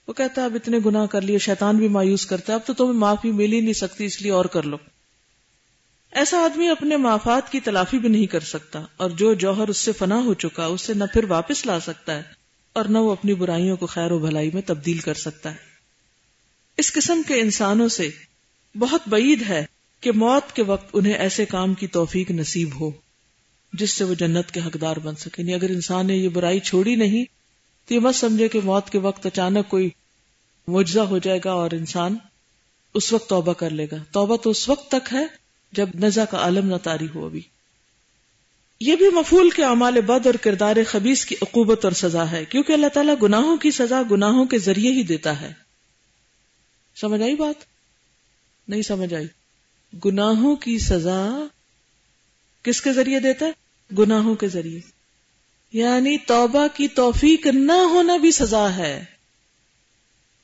وہ 0.08 0.14
کہتا 0.14 0.42
ہے، 0.42 0.46
اب 0.46 0.56
اتنے 0.56 0.78
گناہ 0.86 1.06
کر 1.06 1.22
لیے، 1.22 1.38
شیطان 1.38 1.78
بھی 1.78 1.88
مایوس 1.88 2.25
کرتا 2.25 2.54
ہے، 2.54 2.58
اب 2.58 2.66
تو 2.66 2.74
تمہیں 2.74 2.94
معافی 2.94 3.31
مل 3.31 3.54
ہی 3.54 3.62
نہیں 3.62 3.74
سکتی، 3.74 4.06
اس 4.06 4.22
لیے 4.22 4.31
اور 4.31 4.46
کر 4.46 4.64
لو۔ 4.64 4.78
ایسا 6.12 6.38
آدمی 6.38 6.68
اپنے 6.68 6.98
مافات 6.98 7.52
کی 7.52 7.60
تلافی 7.60 8.00
بھی 8.00 8.10
نہیں 8.10 8.25
کر 8.25 8.40
سکتا، 8.40 8.86
اور 8.98 9.10
جو 9.10 9.34
جوہر 9.34 9.68
اس 9.68 9.78
سے 9.78 9.92
فنا 9.92 10.16
ہو 10.16 10.34
چکا، 10.34 10.66
اسے 10.66 10.94
نہ 10.94 11.04
پھر 11.14 11.24
واپس 11.24 11.66
لا 11.66 11.80
سکتا 11.80 12.16
ہے، 12.16 12.24
اور 12.74 12.86
نہ 12.86 12.98
وہ 12.98 13.12
اپنی 13.12 13.34
برائیوں 13.34 13.78
کو 13.78 13.86
خیر 13.86 14.12
و 14.12 14.20
بھلائی 14.20 14.50
میں 14.54 14.62
تبدیل 14.66 14.98
کر 14.98 15.14
سکتا 15.14 15.52
ہے۔ 15.52 15.72
اس 16.78 16.94
قسم 16.94 17.22
کے 17.28 17.40
انسانوں 17.40 17.88
سے 17.88 18.10
بہت 18.75 19.02
بعید 19.08 19.42
ہے 19.50 19.66
کہ 20.04 20.12
موت 20.12 20.56
کے 20.56 20.64
وقت 20.64 20.90
انہیں 20.94 21.14
ایسے 21.14 21.46
کام 21.46 21.74
کی 21.74 21.88
توفیق 21.88 22.32
نصیب 22.32 22.80
ہو 22.80 22.92
جس 23.74 23.92
سے 23.92 24.04
وہ 24.04 24.14
جنت 24.14 24.52
کے 24.52 24.60
حقدار 24.60 24.98
بن 24.98 25.16
سکے 25.16 25.42
یعنی 25.42 25.54
اگر 25.54 25.70
انسان 25.70 26.08
نے 26.08 26.16
یہ 26.16 26.30
برائی 26.30 26.60
چھوڑی 26.60 26.96
نہیں، 26.96 27.26
تو 27.88 27.94
یہ 27.94 28.00
مت 28.00 28.16
سمجھے 28.16 28.48
کہ 28.48 28.60
موت 28.64 28.90
کے 28.90 28.98
وقت 28.98 29.26
اچانک 29.26 29.70
کوئی 29.70 29.90
معجزہ 30.68 31.00
ہو 31.00 31.18
جائے 31.18 31.40
گا 31.46 31.52
اور 31.52 31.72
انسان 31.72 32.16
اس 32.94 33.14
وقت 33.14 33.30
توبہ 33.30 33.54
کر 33.54 33.70
لے 33.70 33.88
گا۔ 33.92 33.96
توبہ 34.12 34.38
تو 34.38 34.50
اس 34.50 34.70
وقت 34.70 34.92
تک 34.92 35.14
ہے 35.14 35.26
جب 35.72 35.90
نزا 36.00 36.26
کا 36.26 36.38
عالم 36.38 36.68
نہ 36.68 36.76
تاری 36.84 37.08
ہو 37.16 37.26
ابھی۔ 37.26 37.42
یہ 38.80 38.96
بھی 38.96 39.10
مفول 39.10 39.50
کے 39.50 39.64
اعمال 39.64 40.02
بد 40.02 40.26
اور 40.26 40.34
کردار 40.34 40.76
خبیص 40.88 41.26
کی 41.26 41.36
عقوبت 41.42 41.86
اور 41.86 41.92
سزا 41.92 42.32
ہے، 42.32 42.46
کیونکہ 42.46 42.74
اللہ 42.74 42.88
تعالیٰ 42.88 43.16
گناہوں 43.24 43.58
کی 43.58 43.72
سزا 43.72 44.02
گناہوں 44.12 44.46
کے 44.46 44.58
ذریعے 44.58 44.92
ہی 44.92 45.04
دیتا 45.04 45.42
ہے۔ 45.42 45.54
سمجھ 46.96 47.22
آئی 47.22 47.36
بات؟ 47.36 47.64
نہیں 48.68 48.82
سمجھ 48.82 49.14
آئی۔ 49.14 49.28
گناہوں 50.06 50.56
کی 50.56 50.80
سزا 50.80 51.30
کس 52.63 52.81
کے 52.81 52.94
ذریعے 52.94 53.19
دیتا 53.19 53.45
ہے؟ 53.45 53.51
گناہوں 53.95 54.36
کے 54.36 54.48
ذریعے۔ 54.48 54.80
یعنی 55.72 56.18
توبہ 56.18 56.68
کی 56.74 56.88
توفیق 56.88 57.48
نہ 57.48 57.72
ہونا 57.72 58.18
بھی 58.18 58.31
سزا 58.31 58.75
ہے۔ 58.75 59.06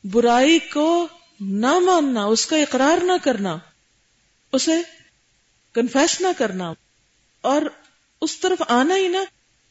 برائی 0.04 0.60
کو 0.60 1.07
نہ 1.40 1.80
ماننا، 1.80 2.25
اس 2.25 2.46
کا 2.46 2.57
اقرار 2.57 3.04
نہ 3.04 3.12
کرنا، 3.24 3.57
اسے 4.51 4.81
کنفیس 5.74 6.22
نہ 6.22 6.28
کرنا۔ 6.38 6.74
اور 7.42 7.62
اس 8.22 8.40
طرف 8.40 8.62
آنا 8.68 8.95
ہی 8.95 9.07
نہ، 9.07 9.18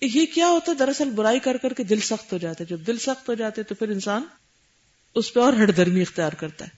یہ 0.01 0.27
کیا 0.27 0.49
ہوتا 0.49 0.73
ہے؟ 0.73 0.77
دراصل 0.77 1.11
برائی 1.11 1.39
کر 1.39 1.57
کر 1.57 1.73
کے 1.73 1.85
دل 1.85 2.01
سخت 2.01 2.33
ہو 2.33 2.39
جاتا 2.39 2.65
ہے۔ 2.65 2.77
جب 2.77 2.87
دل 2.87 2.99
سخت 2.99 3.29
ہو 3.29 3.35
جاتے 3.35 3.63
تو 3.63 3.75
پھر 3.75 3.89
انسان 3.89 4.23
اس 5.15 5.35
پہ 5.35 5.41
اور 5.41 5.53
ہڑ 5.53 5.71
درمی 5.71 6.01
اختیار 6.01 6.33
کرتا 6.33 6.65
ہے 6.65 6.71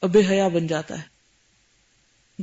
اور 0.00 0.10
بے 0.10 0.22
حیا 0.28 0.48
بن 0.48 0.66
جاتا 0.66 0.98
ہے۔ 0.98 1.17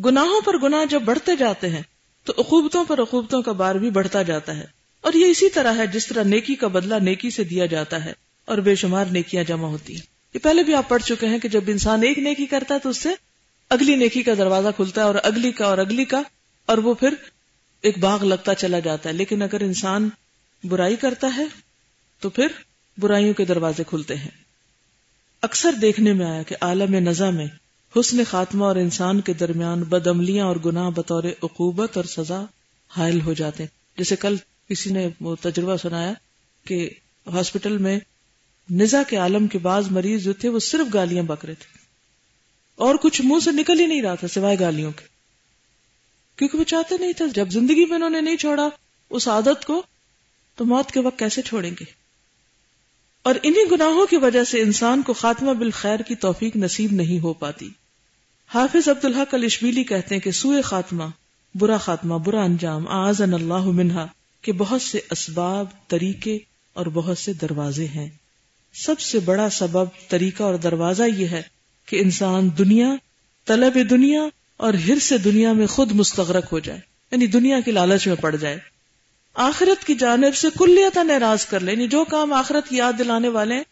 گناہوں 0.05 0.41
پر 0.41 0.57
گناہ 0.57 0.85
جب 0.85 1.01
بڑھتے 1.01 1.35
جاتے 1.35 1.69
ہیں، 1.69 1.81
تو 2.23 2.33
اقوبتوں 2.37 2.85
پر 2.85 2.99
اقوبتوں 2.99 3.41
کا 3.41 3.51
بار 3.51 3.75
بھی 3.75 3.89
بڑھتا 3.89 4.21
جاتا 4.21 4.57
ہے۔ 4.57 4.65
اور 5.01 5.13
یہ 5.13 5.25
اسی 5.25 5.49
طرح 5.49 5.77
ہے 5.77 5.87
جس 5.87 6.07
طرح 6.07 6.23
نیکی 6.23 6.55
کا 6.55 6.67
بدلہ 6.67 6.95
نیکی 6.95 7.29
سے 7.29 7.43
دیا 7.43 7.65
جاتا 7.65 8.05
ہے 8.05 8.13
اور 8.45 8.57
بے 8.57 8.75
شمار 8.75 9.05
نیکیاں 9.05 9.43
جمع 9.43 9.67
ہوتی 9.67 9.93
ہیں۔ 9.93 10.01
یہ 10.33 10.39
پہلے 10.39 10.63
بھی 10.63 10.73
آپ 10.73 10.89
پڑھ 10.89 11.03
چکے 11.03 11.27
ہیں 11.27 11.39
کہ 11.39 11.49
جب 11.49 11.61
انسان 11.67 12.03
ایک 12.03 12.19
نیکی 12.19 12.45
کرتا 12.45 12.73
ہے 12.73 12.79
تو 12.79 12.89
اس 12.89 12.97
سے 12.97 13.09
اگلی 13.69 13.95
نیکی 13.95 14.23
کا 14.23 14.33
دروازہ 14.37 14.67
کھلتا 14.75 15.01
ہے 15.01 15.05
اور 15.05 15.15
اگلی 15.23 15.51
کا 15.51 15.65
اور 15.65 15.77
اگلی 15.77 16.05
کا، 16.05 16.21
اور 16.65 16.77
وہ 16.77 16.93
پھر 16.93 17.13
ایک 17.81 17.97
باغ 17.97 18.23
لگتا 18.23 18.55
چلا 18.55 18.79
جاتا 18.79 19.09
ہے۔ 19.09 19.13
لیکن 19.13 19.41
اگر 19.41 19.61
انسان 19.61 20.09
برائی 20.63 20.95
کرتا 20.95 21.29
ہے 21.37 21.43
تو 22.19 22.29
پھر 22.29 22.47
برائیوں 22.97 23.33
کے 23.33 23.45
دروازے 23.45 23.83
کھلتے 23.87 24.15
ہیں۔ 24.15 24.29
اکثر 25.41 25.71
دیکھنے 25.71 26.13
میں 26.13 26.25
آیا 26.25 26.43
کہ 26.43 26.55
عالم 26.61 26.95
نزا 26.95 27.29
میں 27.29 27.47
حسن 27.99 28.23
خاتمہ 28.29 28.65
اور 28.65 28.75
انسان 28.75 29.21
کے 29.21 29.33
درمیان 29.33 29.83
بدعملیاں 29.83 30.45
اور 30.45 30.55
گناہ 30.65 30.89
بطور 30.89 31.23
عقوبت 31.23 31.97
اور 31.97 32.05
سزا 32.05 32.43
حائل 32.97 33.21
ہو 33.21 33.33
جاتے 33.33 33.63
ہیں۔ 33.63 33.97
جیسے 33.97 34.15
کل 34.15 34.35
کسی 34.69 34.91
نے 34.93 35.07
وہ 35.21 35.35
تجربہ 35.41 35.77
سنایا 35.77 36.13
کہ 36.67 36.89
ہاسپٹل 37.27 37.77
میں 37.77 37.99
نزا 38.71 39.03
کے 39.03 39.17
عالم 39.17 39.47
کے 39.47 39.57
بعض 39.57 39.91
مریض 39.91 40.23
جو 40.23 40.33
تھے 40.33 40.49
وہ 40.49 40.59
صرف 40.59 40.93
گالیاں 40.93 41.23
بک 41.23 41.45
رہے 41.45 41.53
تھے۔ 41.53 41.77
اور 42.75 42.95
کچھ 42.95 43.21
منہ 43.23 43.39
سے 43.39 43.51
نکل 43.51 43.79
ہی 43.79 43.85
نہیں 43.85 44.01
رہا 44.01 44.15
تھا 44.15 44.27
سوائے 44.27 44.59
گالیوں 44.59 44.91
کے۔ 44.91 45.05
کیونکہ 46.35 46.57
وہ 46.57 46.63
چاہتے 46.63 46.97
نہیں 46.97 47.13
تھے، 47.13 47.25
جب 47.35 47.49
زندگی 47.49 47.85
میں 47.85 47.95
انہوں 47.95 48.09
نے 48.09 48.21
نہیں 48.21 48.35
چھوڑا، 48.35 48.69
اس 49.09 49.27
عادت 49.27 49.65
کو 49.65 49.83
تو 50.55 50.65
موت 50.65 50.91
کے 50.91 50.99
وقت 50.99 51.19
کیسے 51.19 51.41
چھوڑیں 51.41 51.71
گے؟ 51.79 51.85
اور 53.23 53.35
انہی 53.43 53.71
گناہوں 53.71 54.05
کی 54.05 54.17
وجہ 54.17 54.43
سے 54.43 54.61
انسان 54.61 55.01
کو 55.01 55.13
خاتمہ 55.13 55.51
بالخیر 55.51 55.99
کی 55.99 56.15
توفیق 56.15 56.55
نصیب 56.55 56.91
نہیں 56.91 57.23
ہو 57.23 57.33
پاتی۔ 57.33 57.69
حافظ 58.53 58.89
عبد 58.89 59.05
الحق 59.05 59.33
الشبیلی 59.33 59.83
کہتے 59.83 60.15
ہیں 60.15 60.21
کہ 60.21 60.31
سوئے 60.31 60.61
خاتمہ، 60.61 61.03
برا 61.55 61.77
خاتمہ، 61.77 62.15
برا 62.15 62.43
انجام 62.43 62.87
آزن 62.87 63.33
اللہ 63.33 63.63
منہا، 63.63 64.07
کہ 64.41 64.51
بہت 64.51 64.81
سے 64.81 64.99
اسباب، 65.11 65.65
طریقے 65.87 66.37
اور 66.73 66.85
بہت 66.85 67.17
سے 67.17 67.33
دروازے 67.33 67.85
ہیں۔ 67.85 68.09
سب 68.73 68.99
سے 68.99 69.19
بڑا 69.19 69.49
سبب، 69.49 69.85
طریقہ 70.09 70.43
اور 70.43 70.55
دروازہ 70.55 71.03
یہ 71.03 71.27
ہے 71.27 71.41
کہ 71.85 72.01
انسان 72.01 72.49
دنیا، 72.57 72.95
طلب 73.45 73.77
دنیا 73.89 74.21
اور 74.57 74.73
ہر 74.73 74.99
سے 74.99 75.17
دنیا 75.17 75.53
میں 75.53 75.67
خود 75.67 75.91
مستغرق 75.91 76.51
ہو 76.51 76.59
جائے 76.59 76.79
یعنی 77.11 77.27
دنیا 77.27 77.59
کی 77.59 77.71
لالچ 77.71 78.07
میں 78.07 78.15
پڑ 78.15 78.35
جائے۔ 78.35 78.57
آخرت 79.33 79.87
کی 79.87 79.95
جانب 79.95 80.35
سے 80.35 80.47
کلیتا 80.57 81.03
ناراض 81.03 81.45
کر 81.45 81.59
لے 81.59 81.71
یعنی 81.71 81.87
جو 81.87 82.03
کام 82.03 82.33
آخرت 82.33 82.69
کی 82.69 82.77
یاد 82.77 82.93
دلانے 82.99 83.27
والے 83.27 83.55
ہیں، 83.55 83.63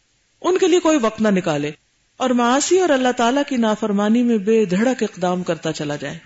ان 0.41 0.57
کے 0.57 0.67
لیے 0.67 0.79
کوئی 0.79 0.97
وقت 1.01 1.21
نہ 1.21 1.27
نکالے۔ 1.27 1.71
اور 2.17 2.29
معاشی 2.29 2.79
اور 2.79 2.89
اللہ 2.89 3.11
تعالیٰ 3.17 3.43
کی 3.47 3.57
نافرمانی 3.57 4.23
میں 4.23 4.37
بے 4.37 4.65
دھڑک 4.65 5.03
اقدام 5.03 5.43
کرتا 5.43 5.73
چلا 5.73 5.95
جائے۔ 5.95 6.19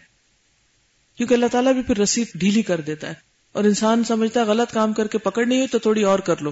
کیونکہ 1.17 1.33
اللہ 1.33 1.45
تعالیٰ 1.51 1.73
بھی 1.73 1.81
پھر 1.81 1.97
رسید 1.97 2.27
ڈھیلی 2.35 2.61
کر 2.61 2.81
دیتا 2.81 3.07
ہے۔ 3.07 3.13
اور 3.51 3.63
انسان 3.63 4.03
سمجھتا 4.03 4.39
ہے 4.39 4.45
غلط 4.45 4.73
کام 4.73 4.93
کر 4.93 5.07
کے 5.07 5.17
پکڑ 5.17 5.45
نہیں 5.45 5.57
ہوئی 5.57 5.67
تو 5.67 5.79
تھوڑی 5.79 6.03
اور 6.03 6.19
کر 6.19 6.41
لو۔ 6.41 6.51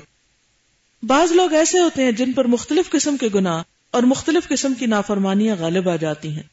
بعض 1.04 1.32
لوگ 1.32 1.54
ایسے 1.54 1.80
ہوتے 1.80 2.04
ہیں 2.04 2.12
جن 2.12 2.32
پر 2.32 2.46
مختلف 2.46 2.89
قسم 2.89 3.18
کے 3.18 3.30
گناہ 3.36 3.63
اور 3.92 4.04
مختلف 4.04 4.48
قسم 4.48 4.74
کی 4.74 4.86
نافرمانیاں 4.86 5.56
غالب 5.60 5.89
آ 5.89 5.96
جاتی 5.96 6.30
ہیں۔ 6.30 6.44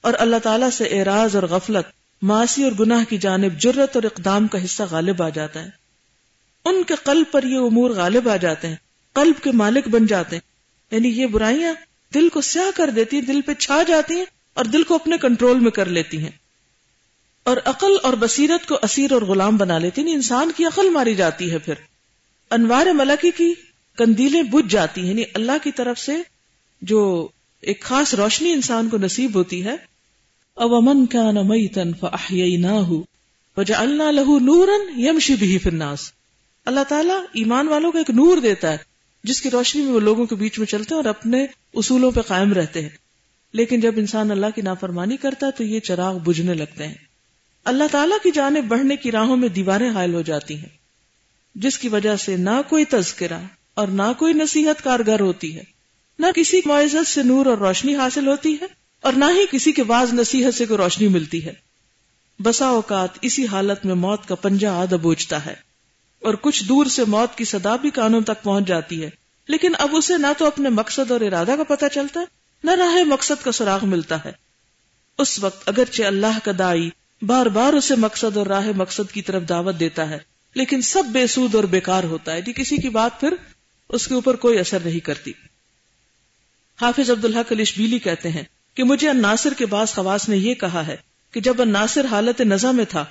اور 0.00 0.12
اللہ 0.18 0.36
تعالیٰ 0.42 0.70
سے 0.70 0.84
اعراض 0.84 1.34
اور 1.34 1.42
غفلت 1.42 1.86
معاشی 2.22 2.64
اور 2.64 2.72
گناہ 2.80 3.04
کی 3.04 3.18
جانب 3.18 3.58
جرت 3.58 3.96
اور 3.96 4.02
اقدام 4.02 4.48
کا 4.48 4.64
حصہ 4.64 4.82
غالب 4.90 5.22
آ 5.22 5.28
جاتا 5.28 5.64
ہے۔ 5.64 5.70
ان 6.64 6.82
کے 6.82 6.94
قلب 6.94 7.32
پر 7.32 7.42
یہ 7.42 7.58
امور 7.58 7.90
غالب 7.90 8.28
آ 8.28 8.36
جاتے 8.36 8.68
ہیں۔ 8.68 8.76
قلب 9.12 9.42
کے 9.42 9.52
مالک 9.52 9.88
بن 9.88 10.06
جاتے 10.06 10.36
ہیں۔ 10.36 10.53
یعنی 10.94 11.08
یہ 11.08 11.26
برائیاں 11.26 11.74
دل 12.14 12.28
کو 12.28 12.40
سیاہ 12.40 12.66
کر 12.74 12.90
دیتی 12.90 13.16
ہیں، 13.16 13.24
دل 13.24 13.40
پہ 13.40 13.54
چھا 13.54 13.82
جاتی 13.82 14.14
ہیں 14.14 14.24
اور 14.54 14.64
دل 14.64 14.82
کو 14.82 14.94
اپنے 14.94 15.18
کنٹرول 15.18 15.60
میں 15.60 15.70
کر 15.70 15.86
لیتی 15.86 16.18
ہیں۔ 16.18 16.30
اور 17.44 17.56
عقل 17.64 17.92
اور 18.02 18.12
بصیرت 18.12 18.68
کو 18.68 18.78
اسیر 18.82 19.12
اور 19.12 19.22
غلام 19.22 19.56
بنا 19.56 19.78
لیتی 19.78 20.00
ہیں 20.00 20.08
یعنی 20.08 20.16
انسان 20.16 20.50
کی 20.56 20.64
عقل 20.64 20.90
ماری 20.90 21.14
جاتی 21.14 21.50
ہے 21.50 21.58
پھر۔ 21.58 21.74
انوار 22.50 22.86
ملکی 22.86 23.30
کی 23.30 23.54
کندیلیں 23.98 24.42
بجھ 24.42 24.72
جاتی 24.72 25.00
ہیں 25.00 25.08
یعنی 25.08 25.22
اللہ 25.34 25.52
کی 25.62 25.72
طرف 25.72 25.98
سے 25.98 26.12
جو 26.82 27.28
ایک 27.60 27.82
خاص 27.82 28.14
روشنی 28.14 28.52
انسان 28.52 28.88
کو 28.88 28.96
نصیب 28.98 29.34
ہوتی 29.34 29.64
ہے۔ 29.64 29.76
او 30.54 30.76
امن 30.76 31.06
کا 31.06 31.30
نمتن 31.30 31.90
نہ 31.90 33.72
اللہ 33.72 34.02
لہو 34.02 34.38
نورن 34.38 35.00
یمشی 35.00 35.34
بھی 35.34 35.58
فرناس 35.58 36.12
اللہ 36.64 36.80
تعالیٰ 36.88 37.20
ایمان 37.32 37.68
والوں 37.68 37.92
کو 37.92 37.98
ایک 37.98 38.10
نور 38.10 38.38
دیتا 38.38 38.72
ہے۔ 38.72 38.93
جس 39.24 39.40
کی 39.40 39.50
روشنی 39.50 39.82
میں 39.82 39.92
وہ 39.92 40.00
لوگوں 40.00 40.26
کے 40.26 40.34
بیچ 40.34 40.58
میں 40.58 40.66
چلتے 40.66 40.94
ہیں 40.94 41.02
اور 41.02 41.08
اپنے 41.08 41.46
اصولوں 41.74 42.10
پہ 42.10 42.20
قائم 42.20 42.52
رہتے 42.52 42.82
ہیں۔ 42.82 42.88
لیکن 43.52 43.80
جب 43.80 43.92
انسان 43.96 44.30
اللہ 44.30 44.46
کی 44.54 44.62
نافرمانی 44.62 45.16
کرتا 45.16 45.46
ہے 45.46 45.50
تو 45.50 45.64
یہ 45.64 45.80
چراغ 45.80 46.18
بجھنے 46.18 46.54
لگتے 46.54 46.86
ہیں۔ 46.86 46.94
اللہ 47.64 47.84
تعالیٰ 47.90 48.16
کی 48.22 48.30
جانب 48.30 48.64
بڑھنے 48.68 48.96
کی 48.96 49.12
راہوں 49.12 49.36
میں 49.36 49.48
دیواریں 49.48 49.90
حائل 49.90 50.14
ہو 50.14 50.22
جاتی 50.22 50.56
ہیں۔ 50.56 50.68
جس 51.54 51.78
کی 51.78 51.88
وجہ 51.88 52.16
سے 52.16 52.36
نہ 52.36 52.62
کوئی 52.68 52.84
تذکرہ 52.84 53.38
اور 53.74 53.88
نہ 53.88 54.12
کوئی 54.18 54.32
نصیحت 54.32 54.84
کارگر 54.84 55.20
ہوتی 55.20 55.56
ہے۔ 55.56 55.62
نہ 56.18 56.26
کسی 56.36 56.60
معزت 56.64 57.08
سے 57.08 57.22
نور 57.22 57.46
اور 57.46 57.58
روشنی 57.58 57.96
حاصل 57.96 58.26
ہوتی 58.26 58.54
ہے 58.54 58.66
اور 59.00 59.12
نہ 59.12 59.24
ہی 59.24 59.46
کسی 59.50 59.72
کے 59.72 59.82
بعض 59.82 60.12
نصیحت 60.12 60.54
سے 60.54 60.66
کوئی 60.66 60.78
روشنی 60.78 61.08
ملتی 61.08 61.44
ہے۔ 61.44 61.52
بسا 62.42 62.66
اوقات 62.66 63.08
اسی 63.22 63.46
حالت 63.46 63.86
میں 63.86 63.94
موت 63.94 64.28
کا 64.28 64.34
پنجہ 64.34 64.66
آدھا 64.66 64.96
بوجھتا 64.96 65.46
ہے۔ 65.46 65.54
اور 66.24 66.34
کچھ 66.34 66.64
دور 66.64 66.86
سے 66.86 67.04
موت 67.04 67.38
کی 67.38 67.44
صدا 67.44 67.76
بھی 67.76 67.90
کانوں 67.90 68.20
تک 68.20 68.42
پہنچ 68.42 68.66
جاتی 68.66 69.04
ہے۔ 69.04 69.10
لیکن 69.48 69.72
اب 69.78 69.88
اسے 69.92 70.18
نہ 70.18 70.26
تو 70.38 70.46
اپنے 70.46 70.68
مقصد 70.68 71.10
اور 71.10 71.20
ارادہ 71.20 71.54
کا 71.58 71.74
پتہ 71.74 71.84
چلتا 71.92 72.20
ہے، 72.20 72.24
نہ 72.64 72.70
راہ 72.70 73.04
مقصد 73.04 73.44
کا 73.44 73.52
سراغ 73.52 73.78
ملتا 73.82 74.24
ہے۔ 74.24 74.32
اس 75.18 75.38
وقت 75.38 75.68
اگرچہ 75.68 76.02
اللہ 76.02 76.38
کا 76.44 76.52
دائی 76.58 76.90
بار 77.22 77.46
بار 77.46 77.72
اسے 77.72 77.94
مقصد 77.94 78.36
اور 78.36 78.46
راہ 78.46 78.66
مقصد 78.76 79.12
کی 79.12 79.22
طرف 79.22 79.42
دعوت 79.48 79.80
دیتا 79.80 80.10
ہے، 80.10 80.18
لیکن 80.54 80.80
سب 80.80 81.04
بے 81.04 81.26
سود 81.26 81.54
اور 81.54 81.64
بیکار 81.64 82.04
ہوتا 82.04 82.32
ہے۔ 82.32 82.42
جی 82.42 82.52
کسی 82.52 82.76
کی 82.76 82.88
بات 82.88 83.20
پھر 83.20 83.34
اس 83.88 84.06
کے 84.06 84.14
اوپر 84.14 84.36
کوئی 84.36 84.58
اثر 84.58 84.78
نہیں 84.84 85.00
کرتی۔ 85.00 85.32
حافظ 86.80 87.10
عبداللہ 87.10 87.40
کلش 87.48 87.78
بیلی 87.78 87.98
کہتے 87.98 88.28
ہیں 88.28 88.42
کہ 88.74 88.84
مجھے 88.84 89.08
الناصر 89.08 89.52
کے 89.52 89.66
بعض 89.66 89.88
خواص 89.88 90.28
نے 90.28 90.36
یہ 90.36 90.54
کہا 90.54 90.86
ہے 90.86 90.96
کہ 91.32 91.40
جب 91.40 91.60
الناصر 91.60 92.04
حالت 92.04 92.40
نظر 92.40 92.72
میں 92.72 92.84
تھا، 92.84 93.04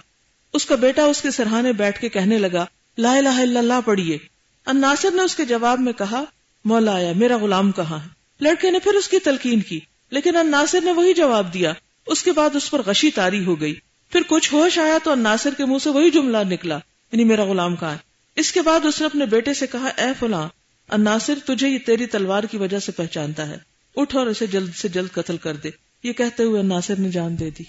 اس 0.53 0.65
کا 0.65 0.75
بیٹا 0.75 1.03
اس 1.03 1.21
کے 1.21 1.31
سرحانے 1.31 1.73
بیٹھ 1.73 1.99
کے 1.99 2.09
کہنے 2.09 2.37
لگا 2.37 2.65
لا 2.97 3.13
الہ 3.13 3.29
الا 3.29 3.59
اللہ 3.59 3.81
پڑھیے۔ 3.85 4.17
الناصر 4.65 5.11
نے 5.11 5.21
اس 5.21 5.35
کے 5.35 5.45
جواب 5.45 5.79
میں 5.79 5.93
کہا، 5.93 6.23
مولا 6.65 6.93
آیا، 6.93 7.13
میرا 7.15 7.37
غلام 7.37 7.71
کہاں 7.71 7.99
ہے؟ 7.99 8.07
لڑکے 8.39 8.71
نے 8.71 8.79
پھر 8.79 8.93
اس 8.93 9.07
کی 9.07 9.19
تلقین 9.19 9.61
کی، 9.61 9.79
لیکن 10.09 10.35
الناصر 10.35 10.81
نے 10.83 10.91
وہی 10.91 11.13
جواب 11.13 11.53
دیا۔ 11.53 11.73
اس 12.07 12.23
کے 12.23 12.31
بعد 12.31 12.55
اس 12.55 12.71
پر 12.71 12.81
غشی 12.85 13.11
تاری 13.11 13.45
ہو 13.45 13.61
گئی۔ 13.61 13.75
پھر 14.09 14.21
کچھ 14.27 14.53
ہوش 14.53 14.79
آیا 14.79 14.97
تو 15.03 15.11
الناصر 15.11 15.53
کے 15.57 15.65
منہ 15.65 15.77
سے 15.83 15.89
وہی 15.89 16.11
جملہ 16.11 16.37
نکلا 16.37 16.75
یعنی 17.11 17.23
میرا 17.23 17.43
غلام 17.43 17.75
کہاں 17.75 17.91
ہے؟ 17.91 17.97
اس 18.35 18.51
کے 18.51 18.61
بعد 18.61 18.85
اس 18.85 18.99
نے 18.99 19.05
اپنے 19.05 19.25
بیٹے 19.25 19.53
سے 19.53 19.67
کہا، 19.67 19.87
اے 19.87 20.07
فلاں 20.19 20.47
الناصر 20.87 21.33
تجھے 21.45 21.69
یہ 21.69 21.77
تیری 21.77 22.05
تلوار 22.05 22.43
کی 22.43 22.57
وجہ 22.57 22.79
سے 22.79 22.91
پہچانتا 22.91 23.47
ہے۔ 23.47 23.57
اٹھ 23.95 24.15
اور 24.15 24.27
اسے 24.27 24.47
جلد 24.47 24.75
سے 24.75 24.87
جلد 24.87 25.11
قتل 25.11 25.37
کر 25.37 25.55
دے۔ 25.55 25.69
یہ 26.03 26.13
کہتے 26.13 26.43
ہوئے 26.43 26.59
الناصر 26.59 26.99
نے 26.99 27.09
جان 27.09 27.39
دے 27.39 27.49
دی۔ 27.49 27.63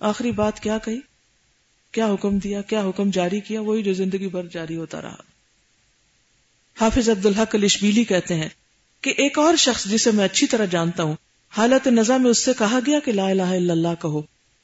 آخری 0.00 0.30
بات 0.30 0.60
کیا 0.60 0.78
کہی؟ 0.78 1.00
کیا 1.92 2.06
حکم 2.06 2.38
دیا، 2.38 2.62
کیا 2.62 2.80
حکم 2.80 3.10
جاری 3.10 3.40
کیا، 3.40 3.60
وہی 3.60 3.82
جو 3.82 3.92
زندگی 3.92 4.28
بھر 4.28 4.46
جاری 4.46 4.76
ہوتا 4.76 5.02
رہا۔ 5.02 5.16
حافظ 6.80 7.08
عبد 7.08 7.26
الحق 7.26 7.54
الشبیلی 7.54 8.04
کہتے 8.04 8.34
ہیں 8.34 8.48
کہ 9.00 9.10
ایک 9.10 9.38
اور 9.38 9.56
شخص 9.56 9.84
جسے 9.84 10.10
میں 10.10 10.24
اچھی 10.24 10.46
طرح 10.46 10.64
جانتا 10.64 11.02
ہوں، 11.02 11.16
حالت 11.48 11.86
نظا 11.86 12.16
میں 12.16 12.30
اس 12.30 12.44
سے 12.44 12.52
کہا 12.58 12.78
گیا 12.86 12.98
کہ 13.04 13.12
لا 13.12 13.28
الہ 13.28 13.42
الا 13.42 13.72
اللہ 13.72 14.02
کہو۔ 14.02 14.22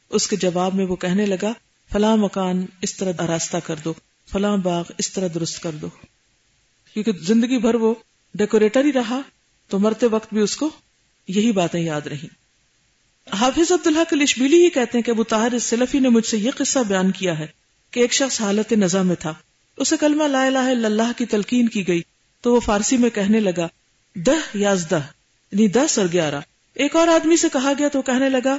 اس 0.08 0.28
کے 0.28 0.36
جواب 0.36 0.74
میں 0.74 0.86
وہ 0.86 0.96
کہنے 0.96 1.26
لگا، 1.26 1.52
فلاں 1.92 2.16
مکان 2.16 2.66
اس 2.82 2.96
طرح 2.96 3.12
آراستہ 3.18 3.56
کر 3.56 3.74
دو، 3.84 3.94
فلاں 4.32 4.56
باغ 4.56 4.84
اس 4.98 5.12
طرح 5.12 5.28
درست 5.34 5.62
کر 5.62 5.70
دو۔ 5.70 5.88
کیونکہ 6.94 7.12
زندگی 7.12 7.58
بھر 7.58 7.74
وہ 7.74 7.94
ڈیکوریٹر 8.34 8.84
ہی 8.84 8.92
رہا، 8.92 9.20
تو 9.68 9.78
مرتے 9.78 10.06
وقت 10.06 10.34
بھی 10.34 10.40
اس 10.40 10.56
کو 10.56 10.70
یہی 11.28 11.52
باتیں 11.52 11.80
یاد 11.80 12.06
رہی 12.06 12.28
حافظ 13.32 13.72
عبداللہ 13.72 13.98
کلشبیلی 14.10 14.64
ہی 14.64 14.70
کہتے 14.70 14.98
ہیں 14.98 15.02
کہ 15.02 15.10
ابو 15.10 15.24
طاہر 15.24 15.58
سلفی 15.58 15.98
نے 15.98 16.08
مجھ 16.08 16.26
سے 16.26 16.38
یہ 16.38 16.50
قصہ 16.56 16.78
بیان 16.78 17.10
کیا 17.10 17.38
ہے 17.38 17.46
کہ 17.90 18.00
ایک 18.00 18.12
شخص 18.12 18.40
حالت 18.40 18.72
نظا 18.72 19.02
میں 19.02 19.16
تھا۔ 19.16 19.34
اسے 19.76 19.96
کلمہ 20.00 20.24
لا 20.24 20.44
الہ 20.46 20.58
الا 20.58 20.86
اللہ 20.86 21.12
کی 21.16 21.26
تلقین 21.26 21.68
کی 21.68 21.88
گئی 21.88 22.02
تو 22.40 22.54
وہ 22.54 22.60
فارسی 22.60 22.96
میں 22.96 23.10
کہنے 23.10 23.40
لگا، 23.40 23.68
دہ 24.14 24.56
یازدہ 24.56 25.00
یعنی 25.52 25.68
دس 25.68 25.98
اور 25.98 26.06
گیارہ 26.12 26.40
ایک 26.74 26.96
اور 26.96 27.08
آدمی 27.08 27.36
سے 27.36 27.48
کہا 27.52 27.72
گیا 27.78 27.88
تو 27.88 28.02
کہنے 28.02 28.28
لگا، 28.28 28.56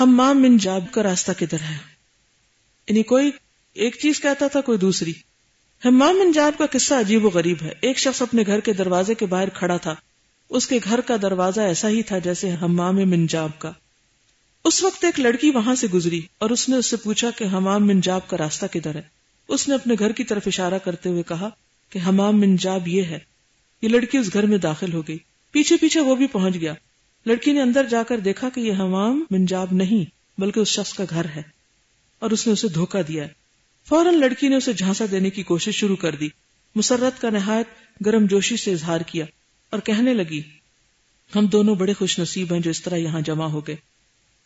ہم 0.00 0.16
مام 0.16 0.42
من 0.42 0.56
جاب 0.56 0.84
کا 0.90 1.02
راستہ 1.02 1.32
کدھر 1.38 1.60
ہے؟ 1.60 1.76
یعنی 2.88 3.02
کوئی 3.02 3.30
ایک 3.74 3.96
چیز 4.02 4.20
کہتا 4.20 4.46
تھا، 4.46 4.60
کوئی 4.60 4.78
دوسری۔ 4.78 5.12
ہمام 5.84 6.16
من 6.16 6.32
جاب 6.32 6.58
کا 6.58 6.66
قصہ 6.70 6.94
عجیب 6.94 7.24
و 7.24 7.28
غریب 7.28 7.56
ہے۔ 7.62 7.72
ایک 7.80 7.98
شخص 7.98 8.22
اپنے 8.22 8.42
گھر 8.46 8.60
کے 8.60 8.72
دروازے 8.72 9.14
کے 9.14 9.26
باہر 9.26 9.48
کھڑا 9.48 9.76
تھا۔ 9.76 9.94
اس 10.54 10.66
کے 10.66 10.78
گھر 10.84 11.00
کا 11.00 11.16
دروازہ 11.22 11.60
ایسا 11.60 11.88
ہی 11.88 12.02
تھا 12.02 12.18
جیسے 12.18 12.50
ہمام 12.50 12.96
منجاب 12.96 13.50
کا۔ 13.58 13.72
اس 14.64 14.82
وقت 14.82 15.04
ایک 15.04 15.20
لڑکی 15.20 15.50
وہاں 15.50 15.74
سے 15.74 15.86
گزری 15.86 16.20
اور 16.38 16.50
اس 16.50 16.68
نے 16.68 16.76
اس 16.76 16.86
سے 16.86 16.96
پوچھا 16.96 17.30
کہ 17.30 17.44
ہمام 17.44 17.86
منجاب 17.86 18.28
کا 18.28 18.36
راستہ 18.38 18.66
کدھر 18.72 18.94
ہے۔ 18.94 19.02
اس 19.48 19.68
نے 19.68 19.74
اپنے 19.74 19.94
گھر 19.98 20.12
کی 20.12 20.24
طرف 20.24 20.42
اشارہ 20.46 20.78
کرتے 20.78 21.08
ہوئے 21.08 21.22
کہا 21.22 21.48
کہ 21.90 21.98
ہمام 21.98 22.40
منجاب 22.40 22.88
یہ 22.88 23.02
ہے۔ 23.02 23.18
یہ 23.82 23.88
لڑکی 23.88 24.18
اس 24.18 24.32
گھر 24.32 24.46
میں 24.46 24.58
داخل 24.58 24.92
ہو 24.92 25.02
گئی۔ 25.08 25.18
پیچھے 25.52 25.76
پیچھے 25.76 26.00
وہ 26.00 26.14
بھی 26.14 26.26
پہنچ 26.26 26.54
گیا۔ 26.54 26.74
لڑکی 27.26 27.52
نے 27.52 27.62
اندر 27.62 27.86
جا 27.86 28.02
کر 28.02 28.18
دیکھا 28.18 28.48
کہ 28.48 28.60
یہ 28.60 28.72
ہمام 28.72 29.24
منجاب 29.30 29.68
نہیں، 29.72 30.04
بلکہ 30.40 30.60
اس 30.60 30.68
شخص 30.68 30.94
کا 30.94 31.04
گھر 31.10 31.24
ہے۔ 31.36 31.42
اور 32.18 32.30
اس 32.30 32.46
نے 32.46 32.52
اسے 32.52 32.68
دھوکا 32.68 33.00
دیا 33.08 33.26
فوراً 33.88 34.14
لڑکی 34.14 34.48
نے 34.48 34.56
اسے 34.56 34.72
جھانسا 34.72 35.04
دینے 35.10 35.30
کی 35.30 35.42
کوشش 35.42 35.74
شروع 35.74 35.96
کر 35.96 36.14
دی۔ 36.14 36.28
مسرت 36.74 37.20
کا 37.20 37.30
نہایت 37.30 37.66
گرم 38.06 38.26
جوشی 38.26 38.56
سے 38.56 38.72
اظہار 38.72 39.00
کیا۔ 39.00 39.24
اور 39.74 39.82
کہنے 39.82 40.14
لگی، 40.14 40.42
ہم 41.36 41.46
دونوں 41.46 41.74
بڑے 41.74 41.92
خوش 41.92 42.18
نصیب 42.18 42.52
ہیں 42.52 42.60
جو 42.60 42.70
اس 42.70 42.82
طرح 42.82 42.96
یہاں 42.96 43.20
جمع 43.20 43.46
ہو 43.46 43.66
گئے۔ 43.66 43.76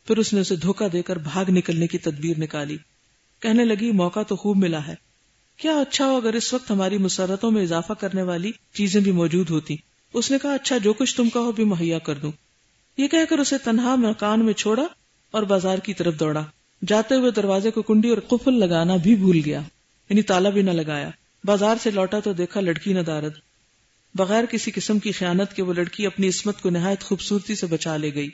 پھر 0.06 0.16
اس 0.16 0.32
نے 0.32 0.40
اسے 0.40 0.56
دھوکا 0.56 0.86
دے 0.92 1.02
کر 1.02 1.18
بھاگ 1.18 1.44
نکلنے 1.48 1.86
کی 1.86 1.98
تدبیر 1.98 2.38
نکالی۔ 2.38 2.76
کہنے 3.40 3.64
لگی، 3.64 3.90
موقع 3.90 4.22
تو 4.22 4.36
خوب 4.36 4.56
ملا 4.56 4.86
ہے۔ 4.86 4.94
کیا 5.56 5.72
اچھا 5.72 6.04
ہو 6.04 6.16
اگر 6.16 6.32
اس 6.32 6.54
وقت 6.54 6.70
ہماری 6.70 6.98
مسرتوں 6.98 7.50
میں 7.50 7.62
اضافہ 7.62 7.92
کرنے 7.92 8.22
والی 8.22 8.52
چیزیں 8.74 9.00
بھی 9.00 9.12
موجود 9.12 9.50
ہوتی۔ 9.50 9.76
اس 10.14 10.30
نے 10.30 10.38
کہا 10.42 10.54
اچھا 10.54 10.78
جو 10.78 10.92
کچھ 10.92 11.16
تم 11.16 11.28
کہو 11.28 11.52
بھی 11.52 11.64
مہیا 11.64 11.98
کر 11.98 12.14
دوں۔ 12.14 12.32
یہ 12.96 13.08
کہہ 13.08 13.24
کر 13.28 13.38
اسے 13.38 13.58
تنہا 13.58 13.94
مکان 13.94 14.44
میں 14.44 14.52
چھوڑا 14.52 14.84
اور 15.30 15.42
بازار 15.42 15.78
کی 15.78 15.94
طرف 15.94 16.20
دوڑا۔ 16.20 16.44
جاتے 16.88 17.14
ہوئے 17.14 17.30
دروازے 17.30 17.70
کو 17.70 17.82
کنڈی 17.82 18.08
اور 18.10 18.18
قفل 18.18 18.54
لگانا 18.60 18.96
بھی 18.96 19.16
بھول 19.16 19.40
گیا 19.44 19.60
یعنی 20.10 20.22
تالا 20.22 20.50
بھی 20.50 20.62
نہ 20.62 20.70
لگایا۔ 20.70 21.10
بازار 21.44 21.76
سے 21.82 21.90
لوٹا 21.90 22.20
تو 22.20 22.32
دیکھا 22.32 22.60
لڑکی 22.60 22.92
نہ 22.92 23.00
دارد۔ 23.00 23.47
بغیر 24.14 24.44
کسی 24.44 24.70
قسم 24.70 24.98
کی 24.98 25.12
خیانت 25.12 25.56
کے 25.56 25.62
وہ 25.62 25.72
لڑکی 25.72 26.06
اپنی 26.06 26.28
عصمت 26.28 26.62
کو 26.62 26.70
نہایت 26.70 27.02
خوبصورتی 27.02 27.54
سے 27.54 27.66
بچا 27.66 27.96
لے 27.96 28.14
گئی۔ 28.14 28.30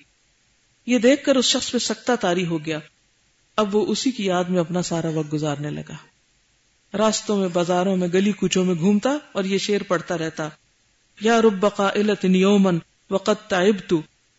یہ 0.86 0.98
دیکھ 0.98 1.24
کر 1.24 1.36
اس 1.36 1.44
شخص 1.44 1.72
پہ 1.72 1.78
سکتا 1.78 2.14
تاری 2.14 2.46
ہو 2.46 2.64
گیا۔ 2.64 2.78
اب 3.56 3.76
وہ 3.76 3.86
اسی 3.86 4.10
کی 4.10 4.24
یاد 4.24 4.44
میں 4.44 4.60
اپنا 4.60 4.82
سارا 4.82 5.08
وقت 5.08 5.32
گزارنے 5.32 5.70
لگا۔ 5.70 5.94
راستوں 6.96 7.36
میں، 7.36 7.48
بازاروں 7.52 7.96
میں، 7.96 8.08
گلی 8.08 8.32
کوچوں 8.32 8.64
میں 8.64 8.74
گھومتا 8.74 9.16
اور 9.32 9.44
یہ 9.44 9.58
شیر 9.58 9.82
پڑتا 9.82 10.18
رہتا۔ 10.18 10.48
یا 11.20 11.42
رب 11.42 11.66
قائلت 11.76 12.24
یومن 12.24 12.78
وقت 13.10 13.50
تعبت 13.50 13.94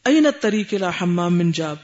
این 0.05 0.25
الطریق 0.25 0.73
الى 0.73 0.87
حمام 1.01 1.37
من 1.37 1.51
جاب۔ 1.51 1.75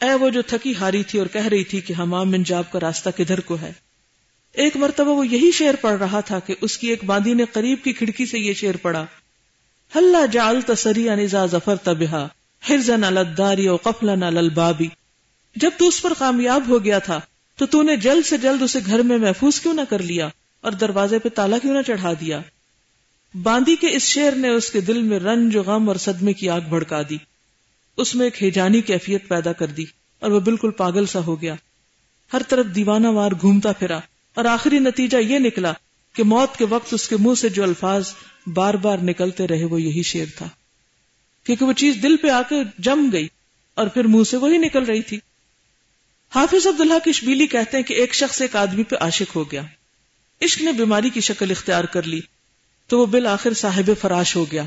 اے 0.00 0.14
وہ 0.14 0.30
جو 0.30 0.42
تھکی 0.42 0.74
ہاری 0.80 1.02
تھی 1.02 1.18
اور 1.18 1.26
کہہ 1.26 1.46
رہی 1.46 1.64
تھی 1.64 1.80
کہ 1.80 1.94
حمام 1.98 2.30
من 2.30 2.42
جاب 2.42 2.72
کا 2.72 2.80
راستہ 2.80 3.08
کدھر 3.16 3.40
کو 3.40 3.56
ہے۔ 3.62 3.72
ایک 4.56 4.76
مرتبہ 4.76 5.10
وہ 5.10 5.26
یہی 5.26 5.50
شعر 5.52 5.74
پڑھ 5.80 5.98
رہا 5.98 6.20
تھا 6.20 6.38
کہ 6.38 6.54
اس 6.60 6.78
کی 6.78 6.88
ایک 6.88 7.04
باندی 7.04 7.34
نے 7.34 7.44
قریب 7.52 7.84
کی 7.84 7.92
کھڑکی 7.92 8.26
سے 8.26 8.38
یہ 8.38 8.52
شعر 8.52 8.76
پڑھا 8.76 9.06
ہلا 9.96 10.26
جال 10.26 10.60
تسری 10.60 11.08
انزا 11.08 11.46
ظفر 11.46 11.76
تبہا 11.76 12.28
ہرزن 12.70 13.04
الداری 13.04 13.68
و 13.68 13.76
قفلن 13.76 14.22
البابی 14.22 14.88
جب 15.56 15.70
تو 15.78 15.88
اس 15.88 16.02
پر 16.02 16.12
کامیاب 16.18 16.68
ہو 16.68 16.84
گیا 16.84 16.98
تھا، 16.98 17.20
تو 17.56 17.66
تو 17.66 17.82
نے 17.82 17.96
جلد 17.96 18.26
سے 18.26 18.36
جلد 18.36 18.62
اسے 18.62 18.78
گھر 18.86 19.02
میں 19.02 19.18
محفوظ 19.18 19.60
کیوں 19.60 19.74
نہ 19.74 19.80
کر 19.88 20.02
لیا 20.02 20.28
اور 20.60 20.72
دروازے 20.72 21.18
پہ 21.18 21.28
تالا 21.28 21.58
کیوں 21.58 21.74
نہ 21.74 21.82
چڑھا 21.86 22.12
دیا؟ 22.12 22.40
باندی 23.42 23.76
کے 23.76 23.88
اس 23.90 24.02
شعر 24.02 24.32
نے 24.32 24.48
اس 24.48 24.70
کے 24.70 24.80
دل 24.80 25.02
میں 25.02 25.18
رنج، 25.18 25.56
غم 25.56 25.88
اور 25.88 25.96
صدمے 25.96 26.32
کی 26.32 26.48
آگ 26.48 26.60
بھڑکا 26.60 27.02
دی۔ 27.10 27.16
اس 27.96 28.14
میں 28.14 28.26
ایک 28.26 28.42
ہیجانی 28.42 28.80
کیفیت 28.80 29.28
پیدا 29.28 29.52
کر 29.52 29.66
دی 29.66 29.84
اور 30.20 30.30
وہ 30.30 30.40
بالکل 30.40 30.70
پاگل 30.70 31.06
سا 31.06 31.18
ہو 31.18 31.42
گیا۔ 31.42 31.54
ہر 32.32 32.42
طرف 32.48 32.66
دیوانہ 32.74 33.08
وار 33.08 33.32
گھومتا 33.40 33.72
پھرا۔ 33.72 34.00
اور 34.36 34.44
آخری 34.44 34.78
نتیجہ 34.78 35.16
یہ 35.16 35.38
نکلا 35.38 35.72
کہ 36.12 36.22
موت 36.22 36.56
کے 36.56 36.64
وقت 36.64 36.94
اس 36.94 37.08
کے 37.08 37.16
منہ 37.16 37.34
سے 37.34 37.48
جو 37.48 37.62
الفاظ 37.62 38.14
بار 38.46 38.74
بار 38.74 38.98
نکلتے 38.98 39.46
رہے 39.46 39.64
وہ 39.64 39.82
یہی 39.82 40.02
شیر 40.02 40.26
تھا۔ 40.36 40.48
کیونکہ 41.44 41.64
وہ 41.64 41.72
چیز 41.72 41.96
دل 42.02 42.16
پہ 42.16 42.30
آ 42.30 42.42
کے 42.48 42.54
جم 42.78 43.08
گئی 43.12 43.28
اور 43.74 43.86
پھر 43.86 44.04
منہ 44.04 44.24
سے 44.24 44.36
وہی 44.36 44.58
نکل 44.58 44.84
رہی 44.84 45.02
تھی۔ 45.02 45.18
حافظ 46.34 46.66
عبداللہ 46.66 46.98
کی 47.04 47.12
شبیلی 47.12 47.46
کہتے 47.46 47.76
ہیں 47.76 47.84
کہ 47.84 47.94
ایک 47.94 48.14
شخص 48.14 48.42
ایک 48.42 48.56
آدمی 48.56 48.82
پہ 48.82 48.96
عاشق 49.00 49.36
ہو 49.36 49.50
گیا۔ 49.52 49.62
عشق 50.42 50.62
نے 50.62 50.72
بیماری 50.72 51.10
کی 51.10 51.20
شکل 51.20 51.50
اختیار 51.50 51.84
کر 51.84 52.02
لی 52.02 52.20
تو 52.86 52.98
وہ 52.98 53.06
بالآخر 53.06 53.54
صاحب 53.54 53.90
فراش 54.00 54.36
ہو 54.36 54.52
گیا۔ 54.52 54.64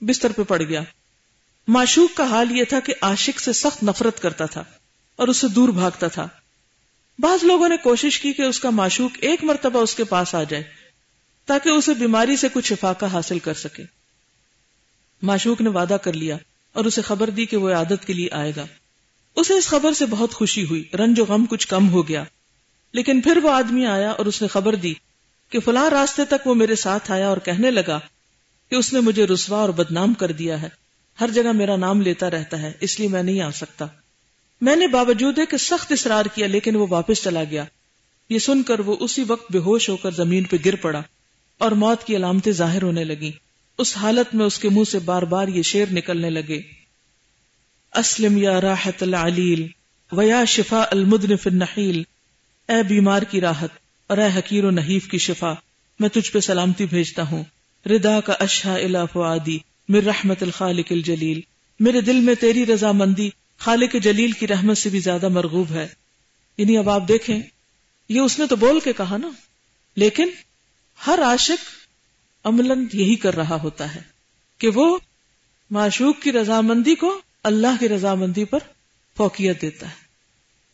بستر 0.00 0.32
پہ 0.32 0.42
پڑ 0.42 0.62
گیا۔ 0.62 0.80
معشوق 1.68 2.16
کا 2.16 2.24
حال 2.24 2.58
یہ 2.58 2.64
تھا 2.64 2.80
کہ 2.80 2.94
عاشق 3.02 3.40
سے 3.40 3.52
سخت 3.52 3.84
نفرت 3.84 4.22
کرتا 4.22 4.46
تھا 4.46 4.64
اور 5.16 5.28
اس 5.28 5.36
سے 5.36 5.48
دور 5.48 5.68
بھاگتا 5.68 6.08
تھا۔ 6.08 6.28
بعض 7.18 7.44
لوگوں 7.44 7.68
نے 7.68 7.76
کوشش 7.76 8.20
کی 8.20 8.32
کہ 8.32 8.42
اس 8.42 8.60
کا 8.60 8.70
معشوق 8.70 9.16
ایک 9.20 9.44
مرتبہ 9.44 9.80
اس 9.80 9.94
کے 9.94 10.04
پاس 10.04 10.34
آ 10.34 10.42
جائے 10.42 10.62
تاکہ 11.46 11.68
اسے 11.68 11.94
بیماری 11.94 12.36
سے 12.36 12.48
کچھ 12.52 12.66
شفاقہ 12.66 13.06
حاصل 13.06 13.38
کر 13.38 13.54
سکے۔ 13.54 13.82
معشوق 15.22 15.60
نے 15.60 15.68
وعدہ 15.68 15.96
کر 16.02 16.12
لیا 16.12 16.36
اور 16.72 16.84
اسے 16.84 17.02
خبر 17.02 17.30
دی 17.30 17.46
کہ 17.46 17.56
وہ 17.56 17.70
عادت 17.70 18.06
کے 18.06 18.12
لیے 18.12 18.28
آئے 18.32 18.52
گا۔ 18.56 18.66
اسے 19.36 19.54
اس 19.54 19.66
خبر 19.66 19.92
سے 19.92 20.06
بہت 20.06 20.34
خوشی 20.34 20.64
ہوئی، 20.64 20.84
رنج 20.94 21.20
و 21.20 21.24
غم 21.24 21.46
کچھ 21.46 21.68
کم 21.68 21.88
ہو 21.88 22.08
گیا۔ 22.08 22.24
لیکن 22.92 23.20
پھر 23.20 23.36
وہ 23.36 23.50
آدمی 23.50 23.86
آیا 23.86 24.10
اور 24.10 24.26
اس 24.26 24.42
نے 24.42 24.48
خبر 24.48 24.74
دی 24.74 24.94
کہ 25.50 25.60
فلاں 25.60 25.90
راستے 25.90 26.24
تک 26.24 26.46
وہ 26.46 26.54
میرے 26.54 26.76
ساتھ 26.76 27.10
آیا 27.10 27.28
اور 27.28 27.36
کہنے 27.36 27.70
لگا 27.70 28.00
کہ 28.70 28.74
اس 28.74 28.92
نے 28.92 29.00
مجھے 29.00 29.26
رسوا 29.26 29.58
اور 29.58 29.68
بدنام 29.68 30.14
کر 30.14 30.32
دیا 30.32 30.62
ہے۔ 30.62 30.68
ہر 31.20 31.30
جگہ 31.34 31.52
میرا 31.52 31.76
نام 31.76 32.00
لیتا 32.00 32.30
رہتا 32.30 32.62
ہے، 32.62 32.72
اس 32.80 33.00
لیے 33.00 33.08
میں 33.08 33.22
نہیں 33.22 33.40
آ 33.40 33.50
سکتا۔ 33.50 33.86
میں 34.60 34.76
نے 34.76 34.86
باوجود 34.86 35.38
ہے 35.38 35.46
کہ 35.46 35.56
سخت 35.56 35.92
اصرار 35.92 36.24
کیا 36.24 36.46
لیکن 36.46 36.76
وہ 36.76 36.86
واپس 36.90 37.22
چلا 37.22 37.44
گیا۔ 37.44 37.64
یہ 38.28 38.38
سن 38.38 38.62
کر 38.62 38.80
وہ 38.80 38.96
اسی 39.00 39.24
وقت 39.26 39.52
بے 39.52 39.58
ہوش 39.58 39.88
ہو 39.88 39.96
کر 39.96 40.10
زمین 40.10 40.44
پہ 40.44 40.56
گر 40.64 40.74
پڑا 40.74 41.02
اور 41.58 41.72
موت 41.72 42.04
کی 42.04 42.16
علامتیں 42.16 42.52
ظاہر 42.52 42.82
ہونے 42.82 43.04
لگی 43.04 43.32
اس 43.78 43.96
حالت 43.96 44.34
میں 44.34 44.46
اس 44.46 44.58
کے 44.58 44.68
منہ 44.68 44.84
سے 44.84 44.98
بار 44.98 45.22
بار 45.22 45.48
یہ 45.48 45.62
شیر 45.62 45.86
نکلنے 45.90 46.30
لگے۔ 46.30 46.60
اسلم 47.94 48.36
یا 48.36 48.60
راحت 48.60 49.02
العلیل 49.02 49.66
ویا 50.12 50.44
شفا 50.44 50.84
المدن 50.90 51.36
فی 51.36 51.50
النحیل۔ 51.50 52.02
اے 52.68 52.82
بیمار 52.82 53.22
کی 53.22 53.40
راحت 53.40 53.68
اور 54.06 54.18
اے 54.18 54.38
حکیر 54.38 54.64
و 54.64 54.70
نحیف 54.70 55.08
کی 55.08 55.18
شفا، 55.18 55.54
میں 56.00 56.08
تجھ 56.08 56.32
پہ 56.32 56.40
سلامتی 56.40 56.86
بھیجتا 56.86 57.22
ہوں۔ 57.22 57.44
ردا 57.86 58.20
کا 58.20 58.32
اشہ 58.32 58.68
الا 58.68 59.04
فعادی 59.04 59.58
مر 59.88 60.02
رحمت 60.02 60.42
الخالق 60.42 60.86
الجلیل۔ 60.90 61.40
میرے 61.80 62.00
دل 62.00 62.16
میں 62.16 62.34
تیری 62.34 62.66
رضا 62.66 62.92
مندی 62.92 63.30
خالق 63.58 63.96
جلیل 64.02 64.32
کی 64.32 64.46
رحمت 64.46 64.78
سے 64.78 64.88
بھی 64.88 65.00
زیادہ 65.00 65.28
مرغوب 65.28 65.70
ہے۔ 65.70 65.88
یعنی 66.58 66.78
اب 66.78 66.90
آپ 66.90 67.08
دیکھیں، 67.08 67.42
یہ 68.08 68.20
اس 68.20 68.38
نے 68.38 68.46
تو 68.46 68.56
بول 68.56 68.80
کے 68.80 68.92
کہا 68.92 69.16
نا۔ 69.16 69.28
لیکن 69.96 70.28
ہر 71.06 71.18
عاشق 71.22 71.70
عملاً 72.46 72.86
یہی 72.92 73.16
کر 73.16 73.36
رہا 73.36 73.56
ہوتا 73.62 73.94
ہے 73.94 74.02
کہ 74.58 74.68
وہ 74.74 74.98
معشوق 75.70 76.22
کی 76.22 76.32
رضامندی 76.32 76.94
کو 76.94 77.20
اللہ 77.42 77.80
کی 77.80 77.88
رضامندی 77.88 78.44
پر 78.44 78.58
فوقیت 79.16 79.62
دیتا 79.62 79.88
ہے۔ 79.88 80.04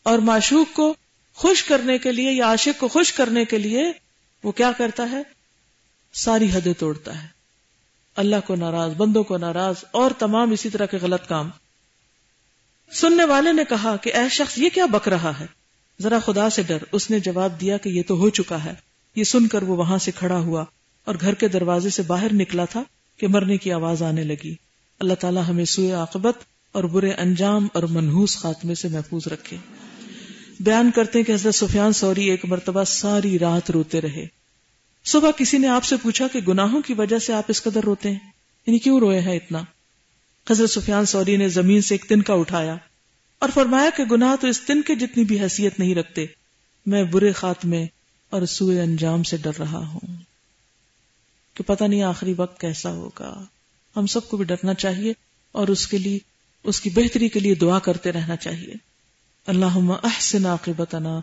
اور 0.03 0.19
معشوق 0.19 0.75
کو 0.75 0.93
خوش 1.33 1.63
کرنے 1.63 1.97
کے 1.97 2.11
لیے 2.11 2.31
یا 2.31 2.45
عاشق 2.45 2.79
کو 2.79 2.87
خوش 2.87 3.13
کرنے 3.13 3.45
کے 3.45 3.57
لیے 3.57 3.83
وہ 4.43 4.51
کیا 4.51 4.71
کرتا 4.71 5.11
ہے؟ 5.11 5.21
ساری 6.13 6.51
حدیں 6.53 6.73
توڑتا 6.73 7.23
ہے۔ 7.23 7.27
اللہ 8.15 8.35
کو 8.47 8.55
ناراض، 8.55 8.91
بندوں 8.91 9.23
کو 9.23 9.37
ناراض 9.37 9.75
اور 9.91 10.11
تمام 10.11 10.51
اسی 10.51 10.69
طرح 10.69 10.85
کے 10.85 10.97
غلط 11.01 11.27
کام۔ 11.27 11.49
سننے 12.91 13.25
والے 13.25 13.53
نے 13.53 13.63
کہا 13.69 13.95
کہ 13.97 14.13
اے 14.13 14.29
شخص، 14.29 14.57
یہ 14.57 14.69
کیا 14.73 14.85
بک 14.85 15.07
رہا 15.07 15.39
ہے؟ 15.39 15.45
ذرا 16.01 16.19
خدا 16.19 16.49
سے 16.49 16.61
ڈر، 16.61 16.77
اس 16.91 17.11
نے 17.11 17.19
جواب 17.19 17.61
دیا 17.61 17.77
کہ 17.77 17.89
یہ 17.89 18.01
تو 18.07 18.17
ہو 18.17 18.29
چکا 18.29 18.63
ہے۔ 18.63 18.73
یہ 19.15 19.23
سن 19.23 19.47
کر 19.47 19.63
وہ 19.63 19.77
وہاں 19.77 19.97
سے 19.97 20.11
کھڑا 20.11 20.37
ہوا 20.37 20.65
اور 21.05 21.15
گھر 21.21 21.33
کے 21.33 21.47
دروازے 21.47 21.89
سے 21.89 22.01
باہر 22.01 22.33
نکلا 22.33 22.65
تھا 22.65 22.83
کہ 23.17 23.27
مرنے 23.27 23.57
کی 23.57 23.71
آواز 23.71 24.03
آنے 24.03 24.23
لگی۔ 24.23 24.55
اللہ 24.99 25.13
تعالیٰ 25.13 25.43
ہمیں 25.47 25.65
سوئے 25.65 25.91
عاقبت 25.91 26.35
اور 26.71 26.83
برے 26.83 27.11
انجام 27.11 27.67
اور 27.73 27.83
منحوس 27.83 28.37
خاتمے 28.37 28.75
سے 28.75 28.87
محفوظ 28.87 29.27
رکھے۔ 29.27 29.57
بیان 30.59 30.91
کرتے 30.95 31.19
ہیں 31.19 31.25
کہ 31.25 31.31
حضرت 31.31 31.55
سفیان 31.55 31.93
سوری 31.93 32.29
ایک 32.29 32.45
مرتبہ 32.45 32.83
ساری 32.83 33.39
رات 33.39 33.71
روتے 33.71 34.01
رہے۔ 34.01 34.27
صبح 35.05 35.31
کسی 35.37 35.57
نے 35.57 35.67
آپ 35.67 35.83
سے 35.83 35.95
پوچھا 36.01 36.27
کہ 36.27 36.39
گناہوں 36.39 36.81
کی 36.81 36.93
وجہ 36.93 37.19
سے 37.19 37.33
آپ 37.33 37.43
اس 37.47 37.63
قدر 37.63 37.81
روتے 37.83 38.09
ہیں؟ 38.09 38.31
یعنی 38.67 38.79
کیوں 38.79 38.99
روئے 38.99 39.19
ہیں 39.19 39.35
اتنا؟ 39.35 39.63
حضرت 40.49 40.69
سفیان 40.69 41.05
سوری 41.05 41.37
نے 41.37 41.49
زمین 41.49 41.81
سے 41.81 41.93
ایک 41.93 42.05
تن 42.09 42.21
کا 42.21 42.33
اٹھایا 42.33 42.75
اور 43.39 43.49
فرمایا 43.53 43.89
کہ 43.97 44.03
گناہ 44.03 44.35
تو 44.41 44.47
اس 44.47 44.61
تن 44.61 44.81
کے 44.81 44.95
جتنی 44.95 45.23
بھی 45.23 45.39
حیثیت 45.39 45.79
نہیں 45.79 45.95
رکھتے، 45.95 46.25
میں 46.85 47.03
برے 47.03 47.31
خاتمے 47.31 47.85
اور 48.29 48.45
سوئے 48.45 48.81
انجام 48.81 49.23
سے 49.23 49.37
ڈر 49.37 49.51
رہا 49.59 49.87
ہوں۔ 49.87 50.15
کہ 51.53 51.63
پتہ 51.63 51.83
نہیں 51.83 52.03
آخری 52.03 52.33
وقت 52.37 52.59
کیسا 52.59 52.91
ہوگا۔ 52.91 53.43
ہم 53.95 54.05
سب 54.05 54.29
کو 54.29 54.37
بھی 54.37 54.45
ڈرنا 54.45 54.73
چاہیے 54.73 55.13
اور 55.51 55.67
اس 55.67 55.87
کے 55.87 55.97
لیے، 55.97 56.19
اس 56.63 56.81
کی 56.81 56.89
بہتری 56.89 57.29
کے 57.29 57.39
لیے 57.39 57.55
دعا 57.55 57.79
کرتے 57.79 58.11
رہنا 58.11 58.35
چاہیے۔ 58.35 58.73
اللہ 59.47 59.91
احسن 60.03 60.45
عاقبتنا 60.45 61.19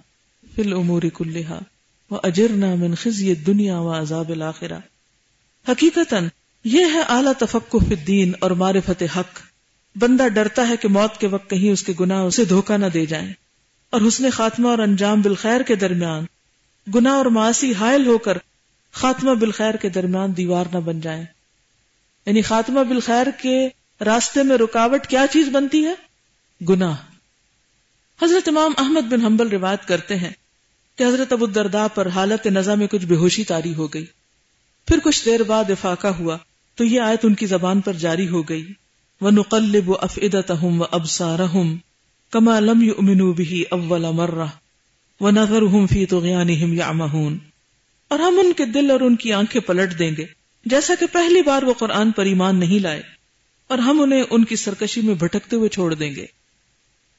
فی 0.55 0.63
الامور 0.63 1.03
کلہا 1.03 1.59
و 2.11 2.15
اجرنا 2.23 2.75
من 2.75 2.95
خزی 2.95 3.35
دنیا 3.35 3.79
و 3.79 4.01
عذاب 4.01 4.29
الاخرہ۔ 4.29 4.79
حقیقتا 5.69 6.21
یہ 6.65 6.85
ہے 6.85 7.01
اعلی 7.01 7.31
تفقہ 7.39 7.77
فی 7.89 7.95
الدین 7.95 8.33
اور 8.41 8.51
معرفت 8.51 9.03
حق۔ 9.17 9.41
بندہ 9.97 10.29
ڈرتا 10.29 10.69
ہے 10.69 10.77
کہ 10.77 10.89
موت 10.89 11.21
کے 11.21 11.27
وقت 11.27 11.51
کہیں 11.51 11.71
اس 11.71 11.83
کے 11.83 11.93
گناہ 12.01 12.19
اسے 12.19 12.45
دھوکہ 12.45 12.77
نہ 12.77 12.87
دے 12.87 13.07
جائیں۔ 13.07 13.33
اور 13.91 14.01
حسن 14.09 14.31
خاتمہ 14.31 14.69
اور 14.69 14.79
انجام 14.79 15.23
بالخیر 15.23 15.61
کے 15.61 15.75
درمیان۔ 15.75 16.27
گناہ 16.95 17.13
اور 17.13 17.27
معاشی 17.27 17.75
حائل 17.75 18.07
ہو 18.07 18.19
کر 18.19 18.39
خاتمہ 18.93 19.35
بالخیر 19.35 19.75
کے 19.75 19.89
درمیان 19.89 20.37
دیوار 20.37 20.65
نہ 20.73 20.79
بن 20.79 21.01
جائیں۔ 21.01 21.25
یعنی 22.27 22.43
خاتمہ 22.43 22.81
بالخیر 22.81 23.27
کے 23.43 23.69
راستے 24.05 24.43
میں 24.43 24.57
رکاوٹ 24.57 25.07
کیا 25.07 25.27
چیز 25.31 25.49
بنتی 25.49 25.85
ہے؟ 25.85 25.95
گناہ۔ 26.69 26.97
حضرت 28.23 28.49
امام 28.49 28.73
احمد 28.79 29.13
بن 29.13 29.25
حنبل 29.25 29.49
روایت 29.49 29.89
کرتے 29.89 30.17
ہیں 30.17 30.31
کہ 30.99 31.05
حضرت 31.05 31.33
ابو 31.33 31.45
الدرداء 31.45 31.87
پر 31.95 32.09
حالت 32.09 32.47
نظا 32.47 32.75
میں 32.75 32.87
کچھ 32.87 33.07
بے 33.07 33.17
ہوشی 33.17 33.45
تاری 33.45 33.75
ہو 33.75 33.87
گئی۔ 33.87 34.07
پھر 34.87 34.99
کچھ 35.05 35.25
دیر 35.25 35.43
بعد 35.43 35.71
افاقہ 35.71 36.07
ہوا۔ 36.07 36.39
تو 36.79 36.85
یہ 36.85 37.01
آیت 37.01 37.25
ان 37.25 37.35
کی 37.35 37.47
زبان 37.47 37.81
پر 37.81 37.93
جاری 37.93 38.29
ہو 38.29 38.43
گئی۔ 38.43 38.73
وہ 39.21 39.31
نقلب 39.31 39.91
و 39.91 39.95
افعدتہم 40.01 40.81
و 40.81 40.85
ابصارہم 40.91 41.77
کما 42.31 42.61
لم 42.61 42.83
یؤمنوا 42.83 43.33
به 43.33 43.61
اول 43.71 44.15
مرہ 44.15 44.47
و 45.21 45.31
نظرہم 45.31 45.87
فی 45.87 46.07
طغیانہم 46.07 46.81
اور 48.09 48.19
ہم 48.19 48.39
ان 48.39 48.53
کے 48.53 48.65
دل 48.65 48.91
اور 48.91 49.01
ان 49.01 49.17
کی 49.17 49.33
آنکھیں 49.33 49.63
پلٹ 49.63 49.99
دیں 49.99 50.11
گے، 50.19 50.25
جیسا 50.67 50.95
کہ 51.01 51.07
پہلی 51.13 51.43
بار 51.43 51.63
وہ 51.63 51.75
قرآن 51.75 52.11
پر 52.11 52.25
ایمان 52.25 52.57
نہیں 52.57 52.79
لائے۔ 52.79 53.03
اور 53.69 53.79
ہم 53.79 54.03
انہیں 54.03 54.23
ان 54.31 54.45
کی 54.45 54.57
سرکشی 54.57 55.01
میں 55.01 55.15
بھٹکتے 55.15 55.57
ہوئے 55.57 55.69
چھوڑ 55.69 55.95
دیں 55.95 56.15
گے۔ 56.15 56.27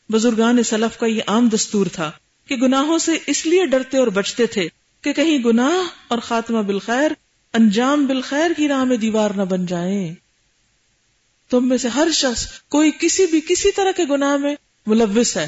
بزرگان 0.09 0.63
سلف 0.63 0.97
کا 0.97 1.05
یہ 1.05 1.21
عام 1.27 1.49
دستور 1.53 1.85
تھا 1.93 2.11
کہ 2.47 2.55
گناہوں 2.55 2.97
سے 2.97 3.11
اس 3.27 3.45
لیے 3.45 3.65
ڈرتے 3.65 3.97
اور 3.97 4.07
بچتے 4.07 4.45
تھے 4.45 4.69
کہ 5.01 5.13
کہیں 5.13 5.37
گناہ 5.43 5.87
اور 6.07 6.17
خاتمہ 6.17 6.61
بالخیر 6.61 7.11
انجام 7.53 8.05
بالخیر 8.05 8.51
کی 8.57 8.67
راہ 8.67 8.83
میں 8.83 8.97
دیوار 8.97 9.29
نہ 9.29 9.41
بن 9.41 9.65
جائیں 9.65 10.15
تم 11.49 11.69
میں 11.69 11.77
سے 11.77 11.87
ہر 11.87 12.07
شخص 12.13 12.61
کوئی 12.69 12.91
کسی 12.99 13.25
بھی 13.25 13.41
کسی 13.49 13.71
طرح 13.71 13.91
کے 13.91 14.03
گناہ 14.03 14.37
میں 14.37 14.55
ملوث 14.87 15.37
ہے۔ 15.37 15.47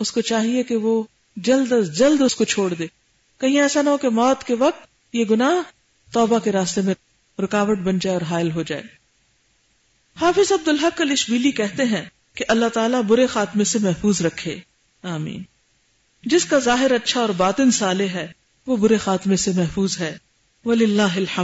اس 0.00 0.12
کو 0.12 0.20
چاہیے 0.20 0.62
کہ 0.62 0.76
وہ 0.76 1.02
جلد 1.36 1.72
از 1.72 1.98
جلد 1.98 2.20
اس 2.20 2.34
کو 2.34 2.44
چھوڑ 2.44 2.74
دے۔ 2.74 2.86
کہیں 3.40 3.60
ایسا 3.60 3.82
نہ 3.82 3.90
ہو 3.90 3.96
کہ 3.96 4.08
موت 4.08 4.44
کے 4.44 4.54
وقت 4.54 4.86
یہ 5.12 5.24
گناہ 5.24 5.54
توبہ 6.12 6.38
کے 6.38 6.52
راستے 6.52 6.80
میں 6.80 6.94
رکاوٹ 7.42 7.78
بن 7.78 7.98
جائے 7.98 8.16
اور 8.16 8.22
حائل 8.22 8.50
ہو 8.50 8.62
جائے۔ 8.62 8.82
حافظ 10.20 10.52
عبد 10.52 10.68
الحق 10.68 11.00
الشبیلی 11.00 11.50
کہتے 11.50 11.84
ہیں 11.84 12.04
کہ 12.34 12.44
اللہ 12.48 12.68
تعالیٰ 12.68 13.02
برے 13.02 13.26
خاتمے 13.26 13.64
سے 13.64 13.78
محفوظ 13.78 14.22
رکھے۔ 14.22 14.60
آمین۔ 15.02 15.42
جس 16.24 16.44
کا 16.44 16.58
ظاہر 16.58 16.92
اچھا 16.92 17.20
اور 17.20 17.28
باطن 17.28 17.70
صالح 17.70 18.08
ہے، 18.08 18.32
وہ 18.66 18.76
برے 18.76 18.96
خاتمے 18.96 19.36
سے 19.36 19.50
محفوظ 19.54 19.98
ہے۔ 19.98 20.18
ولی 20.64 20.84
اللہ 20.84 21.42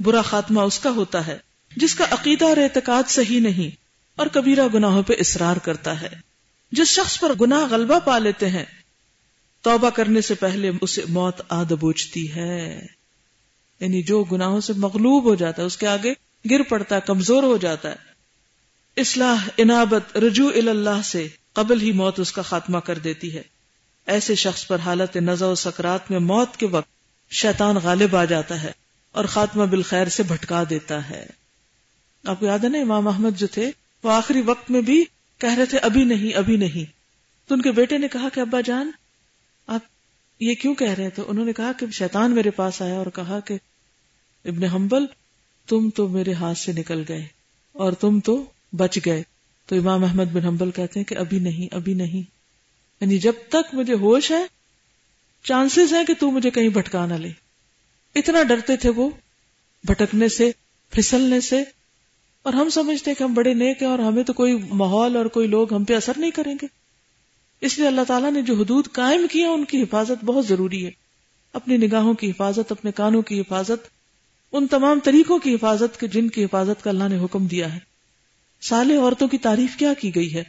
برا 0.00 0.22
خاتمہ 0.22 0.60
اس 0.60 0.78
کا 0.78 0.90
ہوتا 0.90 1.26
ہے، 1.26 1.38
جس 1.76 1.94
کا 1.94 2.04
عقیدہ 2.10 2.44
اور 2.44 2.56
اعتقاد 2.56 3.10
صحیح 3.10 3.40
نہیں 3.40 3.76
اور 4.16 4.26
کبیرہ 4.26 4.68
گناہوں 4.74 5.02
پہ 5.02 5.12
اصرار 5.18 5.56
کرتا 5.56 6.00
ہے۔ 6.00 6.08
جس 6.72 6.88
شخص 6.88 7.20
پر 7.20 7.32
گناہ 7.40 7.66
غلبہ 7.70 7.98
پا 7.98 8.18
لیتے 8.18 8.48
ہیں، 8.48 8.64
توبہ 9.62 9.90
کرنے 9.90 10.20
سے 10.20 10.34
پہلے 10.34 10.70
اسے 10.80 11.02
موت 11.08 11.40
آد 11.48 11.64
بوجھتی 11.64 12.34
ہے۔ 12.34 12.86
یعنی 13.80 14.02
جو 14.02 14.24
گناہوں 14.24 14.60
سے 14.60 14.72
مغلوب 14.72 15.24
ہو 15.24 15.34
جاتا 15.34 15.62
ہے، 15.62 15.66
اس 15.66 15.76
کے 15.76 15.86
آگے 15.86 16.14
گر 16.50 16.62
پڑتا 16.62 16.96
ہے، 16.96 17.00
کمزور 17.06 17.42
ہو 17.42 17.56
جاتا 17.56 17.90
ہے۔ 17.90 17.96
اصلاح، 18.96 19.48
انابت، 19.56 20.16
رجوع 20.16 20.50
اللہ 20.56 21.02
سے 21.04 21.28
قبل 21.52 21.80
ہی 21.80 21.92
موت 21.92 22.20
اس 22.20 22.32
کا 22.32 22.42
خاتمہ 22.42 22.78
کر 22.78 22.98
دیتی 22.98 23.36
ہے۔ 23.36 23.42
ایسے 24.06 24.34
شخص 24.34 24.66
پر 24.66 24.78
حالت 24.78 25.16
نظر 25.16 25.46
و 25.46 25.54
سکرات 25.54 26.10
میں 26.10 26.18
موت 26.18 26.56
کے 26.56 26.66
وقت 26.66 26.93
شیطان 27.30 27.76
غالب 27.76 28.16
آ 28.16 28.24
جاتا 28.24 28.62
ہے 28.62 28.72
اور 29.12 29.24
خاتمہ 29.24 29.64
بالخیر 29.64 30.08
سے 30.08 30.22
بھٹکا 30.22 30.64
دیتا 30.70 31.10
ہے۔ 31.10 31.26
آپ 32.24 32.40
کو 32.40 32.46
یاد 32.46 32.58
ہے 32.58 32.68
نا 32.68 32.78
امام 32.78 33.08
احمد 33.08 33.38
جو 33.38 33.46
تھے، 33.46 33.70
وہ 34.02 34.12
آخری 34.12 34.40
وقت 34.40 34.70
میں 34.70 34.80
بھی 34.80 35.04
کہہ 35.38 35.54
رہے 35.54 35.66
تھے، 35.66 35.78
ابھی 35.78 36.04
نہیں 36.04 36.36
ابھی 36.36 36.56
نہیں۔ 36.56 36.92
تو 37.48 37.54
ان 37.54 37.62
کے 37.62 37.72
بیٹے 37.72 37.98
نے 37.98 38.08
کہا 38.08 38.28
کہ 38.34 38.40
ابا 38.40 38.60
جان، 38.60 38.90
آپ 39.66 39.80
یہ 40.40 40.54
کیوں 40.54 40.74
کہہ 40.74 40.92
رہے 40.92 41.10
تھے 41.10 41.22
انہوں 41.26 41.44
نے 41.44 41.52
کہا 41.52 41.72
کہ 41.80 41.86
شیطان 41.90 42.34
میرے 42.34 42.50
پاس 42.50 42.82
آیا 42.82 42.94
اور 42.94 43.06
کہا 43.14 43.40
کہ، 43.40 43.58
ابن 44.44 44.64
حنبل، 44.64 45.06
تم 45.68 45.90
تو 45.90 46.08
میرے 46.08 46.32
ہاتھ 46.32 46.58
سے 46.58 46.72
نکل 46.72 47.04
گئے 47.08 47.26
اور 47.72 47.92
تم 47.92 48.20
تو 48.20 48.44
بچ 48.72 48.98
گئے۔ 49.06 49.22
تو 49.66 49.76
امام 49.76 50.04
احمد 50.04 50.24
بن 50.24 50.44
حنبل 50.44 50.70
کہتے 50.70 51.00
ہیں 51.00 51.04
کہ 51.04 51.14
ابھی 51.14 51.38
نہیں 51.38 51.74
ابھی 51.74 51.94
نہیں۔ 51.94 52.30
یعنی 53.00 53.18
جب 53.18 53.32
تک 53.48 53.74
مجھے 53.74 53.94
ہوش 53.94 54.30
ہے 54.30 54.46
چانسز 55.44 55.94
ہیں 55.94 56.04
کہ 56.04 56.14
تو 56.18 56.30
مجھے 56.30 56.50
کہیں 56.50 56.68
بھٹکا 56.68 57.06
نہ 57.06 57.14
لے۔ 57.14 57.28
اتنا 58.14 58.42
ڈرتے 58.42 58.76
تھے 58.76 58.88
وہ 58.88 59.10
بھٹکنے 59.84 60.28
سے، 60.28 60.50
پھسلنے 60.90 61.40
سے۔ 61.40 61.64
اور 62.42 62.52
ہم 62.52 62.68
سمجھتے 62.68 63.14
کہ 63.14 63.24
ہم 63.24 63.34
بڑے 63.34 63.54
نیک 63.54 63.82
ہیں 63.82 63.90
اور 63.90 63.98
ہمیں 63.98 64.22
تو 64.22 64.32
کوئی 64.32 64.58
ماحول 64.70 65.16
اور 65.16 65.26
کوئی 65.26 65.46
لوگ 65.46 65.74
ہم 65.74 65.84
پہ 65.84 65.96
اثر 65.96 66.12
نہیں 66.16 66.30
کریں 66.30 66.54
گے۔ 66.62 66.66
اس 67.60 67.78
لیے 67.78 67.86
اللہ 67.86 68.00
تعالیٰ 68.06 68.32
نے 68.32 68.42
جو 68.42 68.54
حدود 68.54 68.88
قائم 68.92 69.26
کیا 69.30 69.50
ان 69.50 69.64
کی 69.64 69.82
حفاظت 69.82 70.24
بہت 70.24 70.46
ضروری 70.46 70.86
ہے۔ 70.86 70.90
اپنی 71.52 71.76
نگاہوں 71.76 72.14
کی 72.14 72.30
حفاظت، 72.30 72.72
اپنے 72.72 72.92
کانوں 72.92 73.22
کی 73.22 73.40
حفاظت، 73.40 73.88
ان 74.52 74.66
تمام 74.66 75.00
طریقوں 75.00 75.38
کی 75.38 75.54
حفاظت 75.54 76.00
کے 76.00 76.08
جن 76.08 76.28
کی 76.28 76.44
حفاظت 76.44 76.84
کا 76.84 76.90
اللہ 76.90 77.08
نے 77.08 77.18
حکم 77.24 77.46
دیا 77.46 77.74
ہے۔ 77.74 77.78
سالے 78.62 78.96
عورتوں 78.96 79.28
کی 79.28 79.38
تعریف 79.38 79.76
کیا 79.76 79.94
کی 79.94 80.14
گئی 80.14 80.34
ہے؟ 80.34 80.42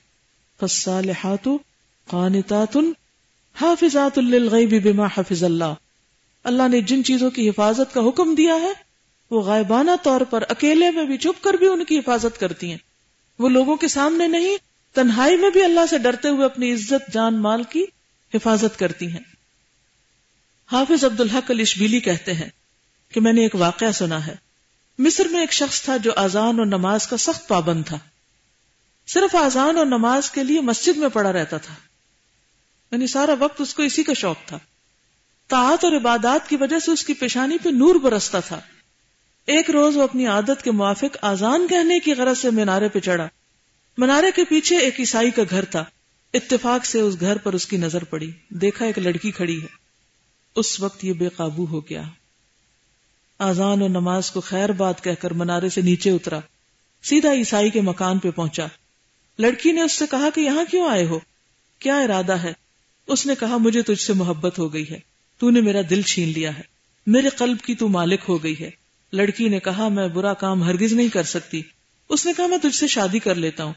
فصالحات 0.59 1.47
قانتات 2.07 2.77
حافظات 3.61 4.17
للغیب 4.17 4.83
بما 4.83 5.07
حفظ 5.17 5.43
اللہ۔ 5.43 5.73
اللہ 6.43 6.67
نے 6.67 6.81
جن 6.81 7.03
چیزوں 7.03 7.31
کی 7.31 7.49
حفاظت 7.49 7.93
کا 7.93 8.01
حکم 8.07 8.35
دیا 8.35 8.55
ہے، 8.55 8.73
وہ 9.31 9.41
غائبانہ 9.41 9.91
طور 10.03 10.21
پر 10.21 10.43
اکیلے 10.49 10.91
میں 10.91 11.05
بھی 11.05 11.17
چھپ 11.17 11.43
کر 11.43 11.53
بھی 11.53 11.67
ان 11.67 11.85
کی 11.85 11.99
حفاظت 11.99 12.39
کرتی 12.39 12.69
ہیں۔ 12.69 12.77
وہ 13.39 13.49
لوگوں 13.49 13.75
کے 13.75 13.87
سامنے 13.87 14.27
نہیں، 14.27 14.57
تنہائی 14.93 15.37
میں 15.37 15.49
بھی 15.49 15.63
اللہ 15.63 15.79
سے 15.89 15.97
ڈرتے 15.97 16.29
ہوئے 16.29 16.45
اپنی 16.45 16.73
عزت، 16.73 17.13
جان، 17.13 17.41
مال 17.41 17.63
کی 17.63 17.85
حفاظت 18.33 18.79
کرتی 18.79 19.07
ہیں۔ 19.07 19.35
حافظ 20.71 21.05
عبد 21.05 21.19
الحق 21.19 21.51
الشبیلی 21.51 21.99
کہتے 21.99 22.33
ہیں 22.33 22.49
کہ 23.13 23.21
میں 23.21 23.33
نے 23.33 23.41
ایک 23.41 23.55
واقعہ 23.55 23.91
سنا 23.91 24.27
ہے۔ 24.27 24.35
مصر 24.99 25.27
میں 25.27 25.39
ایک 25.39 25.53
شخص 25.53 25.81
تھا 25.81 25.97
جو 25.97 26.11
آزان 26.15 26.59
اور 26.59 26.65
نماز 26.65 27.07
کا 27.07 27.17
سخت 27.17 27.47
پابند 27.47 27.83
تھا۔ 27.85 27.99
صرف 29.07 29.35
آزان 29.35 29.77
اور 29.77 29.85
نماز 29.85 30.31
کے 30.31 30.43
لیے 30.43 30.61
مسجد 30.61 30.97
میں 30.97 31.09
پڑا 31.09 31.33
رہتا 31.33 31.57
تھا۔ 31.57 31.73
یعنی 32.95 33.07
سارا 33.07 33.33
وقت 33.39 33.61
اس 33.61 33.73
کو 33.73 33.83
اسی 33.83 34.03
کا 34.03 34.13
شوق 34.13 34.37
تھا۔ 34.45 34.59
طاعت 35.47 35.85
اور 35.85 35.93
عبادات 35.93 36.49
کی 36.49 36.55
وجہ 36.55 36.79
سے 36.79 36.91
اس 36.91 37.03
کی 37.03 37.13
پیشانی 37.13 37.57
پہ 37.57 37.69
نور 37.69 37.95
برستا 37.95 38.39
تھا۔ 38.39 38.61
ایک 39.47 39.69
روز 39.69 39.97
وہ 39.97 40.03
اپنی 40.03 40.27
عادت 40.27 40.63
کے 40.63 40.71
موافق 40.71 41.17
آزان 41.21 41.67
کہنے 41.67 41.99
کی 41.99 42.13
غرض 42.13 42.37
سے 42.37 42.49
مینارے 42.49 42.89
پہ 42.89 42.99
چڑھا۔ 42.99 43.27
منارے 43.97 44.31
کے 44.35 44.43
پیچھے 44.43 44.77
ایک 44.77 44.99
عیسائی 44.99 45.31
کا 45.31 45.41
گھر 45.49 45.65
تھا۔ 45.65 45.83
اتفاق 46.33 46.85
سے 46.85 46.99
اس 46.99 47.19
گھر 47.19 47.37
پر 47.37 47.53
اس 47.53 47.65
کی 47.65 47.77
نظر 47.77 48.03
پڑی۔ 48.03 48.31
دیکھا 48.49 48.85
ایک 48.85 48.99
لڑکی 48.99 49.31
کھڑی 49.31 49.61
ہے۔ 49.61 49.67
اس 50.55 50.79
وقت 50.79 51.05
یہ 51.05 51.13
بے 51.13 51.29
قابو 51.29 51.65
ہو 51.65 51.79
گیا۔ 51.79 52.03
آزان 53.39 53.81
اور 53.81 53.89
نماز 53.89 54.31
کو 54.31 54.41
خیر 54.41 54.71
بات 54.71 55.03
کہہ 55.03 55.21
کر 55.21 55.31
منارے 55.31 55.69
سے 55.69 55.81
نیچے 55.81 56.11
اترا۔ 56.11 56.39
سیدھا 57.03 57.33
عیسائی 57.33 57.69
کے 57.69 57.81
مکان 57.81 58.19
پہ 58.19 58.31
پہنچا۔ 58.31 58.65
لڑکی 59.39 59.71
نے 59.71 59.81
اس 59.81 59.91
سے 59.91 60.05
کہا 60.11 60.29
کہ 60.35 60.41
یہاں 60.41 60.63
کیوں 60.71 60.89
آئے 60.89 61.05
ہو؟ 61.05 61.19
کیا 61.79 61.97
ارادہ 61.97 62.33
ہے؟ 62.33 62.64
اس 63.07 63.25
نے 63.25 63.33
کہا، 63.39 63.57
مجھے 63.57 63.81
تجھ 63.81 64.01
سے 64.01 64.13
محبت 64.13 64.59
ہو 64.59 64.73
گئی 64.73 64.89
ہے۔ 64.89 64.99
تو 65.39 65.49
نے 65.49 65.61
میرا 65.61 65.81
دل 65.89 66.01
چھین 66.01 66.29
لیا 66.29 66.57
ہے۔ 66.57 66.61
میرے 67.07 67.29
قلب 67.29 67.57
کی 67.59 67.75
تو 67.75 67.87
مالک 67.87 68.19
ہو 68.29 68.43
گئی 68.43 68.55
ہے۔ 68.59 68.71
لڑکی 69.13 69.49
نے 69.49 69.59
کہا، 69.59 69.87
میں 69.87 70.07
برا 70.07 70.33
کام 70.33 70.63
ہرگز 70.63 70.93
نہیں 70.93 71.09
کر 71.09 71.23
سکتی۔ 71.23 71.61
اس 72.09 72.25
نے 72.25 72.31
کہا، 72.37 72.47
میں 72.47 72.57
تجھ 72.57 72.75
سے 72.75 72.87
شادی 72.87 73.19
کر 73.19 73.35
لیتا 73.35 73.63
ہوں۔ 73.63 73.73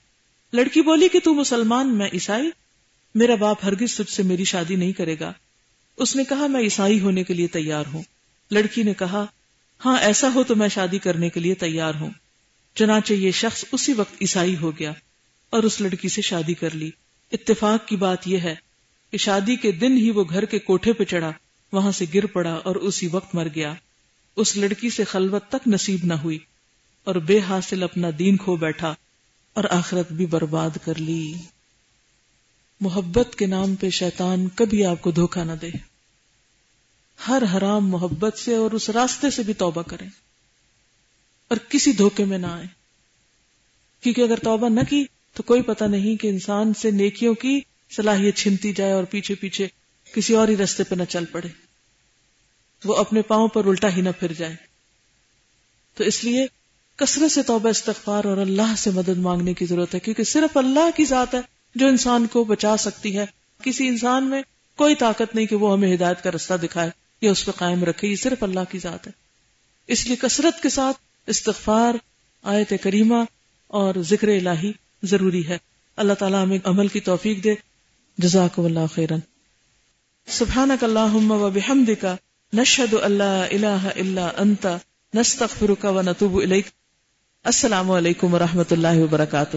لڑکی 0.52 0.82
بولی 0.82 1.08
کہ 1.08 1.18
تو 1.24 1.34
مسلمان، 1.34 1.98
میں 1.98 2.08
عیسائی؟ 2.12 2.50
میرا 3.14 3.34
باپ 3.34 3.64
ہرگز 3.64 3.94
تجھ 3.94 4.12
سے 4.12 4.22
میری 4.22 4.44
شادی 4.44 4.76
نہیں 4.76 4.92
کرے 4.92 5.16
گا۔ 5.20 5.32
اس 5.96 6.16
نے 6.16 6.24
کہا، 6.24 6.46
میں 6.46 6.60
عیسائی 6.60 7.00
ہونے 7.00 7.24
کے 7.24 7.34
لیے 7.34 7.46
تیار 7.46 7.84
ہوں۔ 7.92 8.02
لڑکی 8.50 8.82
نے 8.82 8.94
کہا 8.94 9.24
ہاں 9.84 9.98
ایسا 10.00 10.28
ہو 10.34 10.44
تو 10.44 10.56
میں 10.56 10.68
شادی 10.68 10.98
کرنے 10.98 11.28
کے 11.28 11.40
لیے 11.40 11.54
تیار 11.54 11.94
ہوں۔ 11.94 12.10
چنانچہ 12.74 13.12
یہ 13.12 13.30
شخص 13.30 13.64
اسی 13.72 13.92
وقت 13.92 14.14
عیسائی 14.20 14.56
ہو 14.56 14.78
گیا 14.78 14.92
اور 15.50 15.62
اس 15.62 15.80
لڑکی 15.80 16.08
سے 16.08 16.22
شادی 16.22 16.54
کر 16.54 16.74
لی۔ 16.74 16.90
اتفاق 17.32 17.88
کی 17.88 17.96
بات 17.96 18.28
یہ 18.28 18.38
ہے 18.38 18.67
کہ 19.11 19.18
شادی 19.18 19.57
کے 19.57 19.73
دن 19.73 19.97
ہی 19.97 20.11
وہ 20.11 20.25
گھر 20.31 20.44
کے 20.44 20.59
کوٹھے 20.59 20.92
پہ 20.92 21.05
چڑھا، 21.05 21.33
وہاں 21.73 21.92
سے 21.92 22.05
گر 22.14 22.27
پڑا 22.27 22.55
اور 22.55 22.77
اسی 22.77 23.09
وقت 23.12 23.35
مر 23.35 23.49
گیا۔ 23.55 23.75
اس 24.37 24.57
لڑکی 24.57 24.90
سے 24.90 25.05
خلوت 25.05 25.49
تک 25.49 25.68
نصیب 25.68 26.01
نہ 26.03 26.14
ہوئی 26.14 26.38
اور 27.05 27.14
بے 27.14 27.38
حاصل 27.38 27.83
اپنا 27.83 28.09
دین 28.18 28.37
کھو 28.37 28.57
بیٹھا 28.57 28.94
اور 29.55 29.64
آخرت 29.71 30.12
بھی 30.12 30.27
برباد 30.27 30.71
کر 30.85 30.94
لی۔ 30.94 31.35
محبت 32.81 33.35
کے 33.38 33.47
نام 33.47 33.75
پہ 33.75 33.90
شیطان 33.90 34.49
کبھی 34.49 34.85
آپ 34.85 35.03
کو 35.03 35.11
دھوکہ 35.11 35.44
نہ 35.44 35.53
دے۔ 35.53 35.71
ہر 37.29 37.42
حرام 37.55 37.88
محبت 37.88 38.38
سے 38.38 38.55
اور 38.55 38.71
اس 38.71 38.90
راستے 38.90 39.31
سے 39.31 39.42
بھی 39.42 39.55
توبہ 39.55 39.83
کریں۔ 39.83 40.09
اور 41.49 41.57
کسی 41.68 41.92
دھوکے 41.92 42.25
میں 42.25 42.38
نہ 42.38 42.47
آئے 42.47 42.66
کیونکہ 44.01 44.21
اگر 44.21 44.38
توبہ 44.38 44.68
نہ 44.68 44.81
کی 44.81 45.05
تو 45.35 45.42
کوئی 45.42 45.62
پتہ 45.62 45.85
نہیں 45.85 46.16
کہ 46.16 46.29
انسان 46.29 46.75
سے 46.75 46.90
نیکیوں 46.90 47.35
کی 47.35 47.61
صلاحیت 47.90 48.37
چھنتی 48.37 48.72
جائے 48.72 48.92
اور 48.92 49.05
پیچھے 49.05 49.35
پیچھے 49.35 49.68
کسی 50.14 50.35
اور 50.35 50.48
ہی 50.48 50.57
رستے 50.57 50.85
پہ 50.85 50.94
نہ 50.94 51.03
چل 51.09 51.24
پڑے۔ 51.24 51.48
وہ 52.85 52.96
اپنے 52.96 53.22
پاؤں 53.22 53.48
پر 53.48 53.64
الٹا 53.64 53.88
ہی 53.96 54.01
نہ 54.01 54.09
پھر 54.20 54.33
جائے۔ 54.33 54.57
تو 55.94 56.05
اس 56.05 56.24
لیے 56.24 56.46
کثرت 56.96 57.33
سے 57.33 57.42
توبہ، 57.42 57.68
استغفار 57.68 58.24
اور 58.24 58.37
اللہ 58.37 58.74
سے 58.77 58.90
مدد 58.90 59.18
مانگنے 59.18 59.55
کی 59.55 59.66
ضرورت 59.66 59.94
ہے، 59.94 60.01
کیونکہ 60.01 60.24
صرف 60.24 60.57
اللہ 60.57 60.96
کی 60.96 61.05
ذات 61.05 61.35
ہے 61.35 61.40
جو 61.74 61.87
انسان 61.87 62.27
کو 62.27 62.44
بچا 62.44 62.77
سکتی 62.77 63.18
ہے۔ 63.18 63.27
کسی 63.62 63.88
انسان 63.88 64.31
میں 64.31 64.42
کوئی 64.77 64.94
طاقت 64.94 65.35
نہیں 65.35 65.46
کہ 65.46 65.57
وہ 65.57 65.72
ہمیں 65.72 65.94
ہدایت 65.94 66.22
کا 66.22 66.31
رستہ 66.31 66.55
دکھائے، 66.55 66.90
یا 67.20 67.31
اس 67.31 67.44
پہ 67.44 67.51
قائم 67.51 67.85
رکھے، 67.85 68.09
یہ 68.09 68.16
صرف 68.16 68.42
اللہ 68.42 68.61
کی 68.70 68.79
ذات 68.79 69.07
ہے۔ 69.07 69.12
اس 69.87 70.07
لیے 70.07 70.16
کثرت 70.16 70.62
کے 70.62 70.68
ساتھ 70.68 70.96
استغفار، 71.27 71.94
آیت 72.42 72.72
کریمہ 72.83 73.24
اور 73.66 73.94
ذکر 74.01 74.29
الہی 74.29 74.72
ضروری 75.03 75.48
ہے۔ 75.48 75.59
اللہ 75.96 76.12
تعالیٰ 76.12 76.42
ہمیں 76.42 76.59
عمل 76.64 76.88
کی 76.88 77.01
توفیق 77.01 77.44
دے۔ 77.44 77.55
جزاک 78.18 78.59
اللہ 78.59 78.87
خیرن. 78.94 79.18
سبحانک 80.26 80.85
اللہم 80.85 81.31
و 81.31 81.50
بحمدک، 81.50 82.04
نشہد 82.52 82.94
اللہ 83.02 83.46
الہ 83.50 83.88
الا 83.96 84.31
انت، 84.37 84.66
نستغفرک 85.14 85.85
و 85.85 86.02
نتوب 86.02 86.37
الیک. 86.37 86.66
السلام 87.44 87.90
علیکم 87.90 88.35
و 88.35 88.38
رحمۃ 88.38 88.70
اللہ 88.70 88.98
وبرکاتہ. 88.98 89.57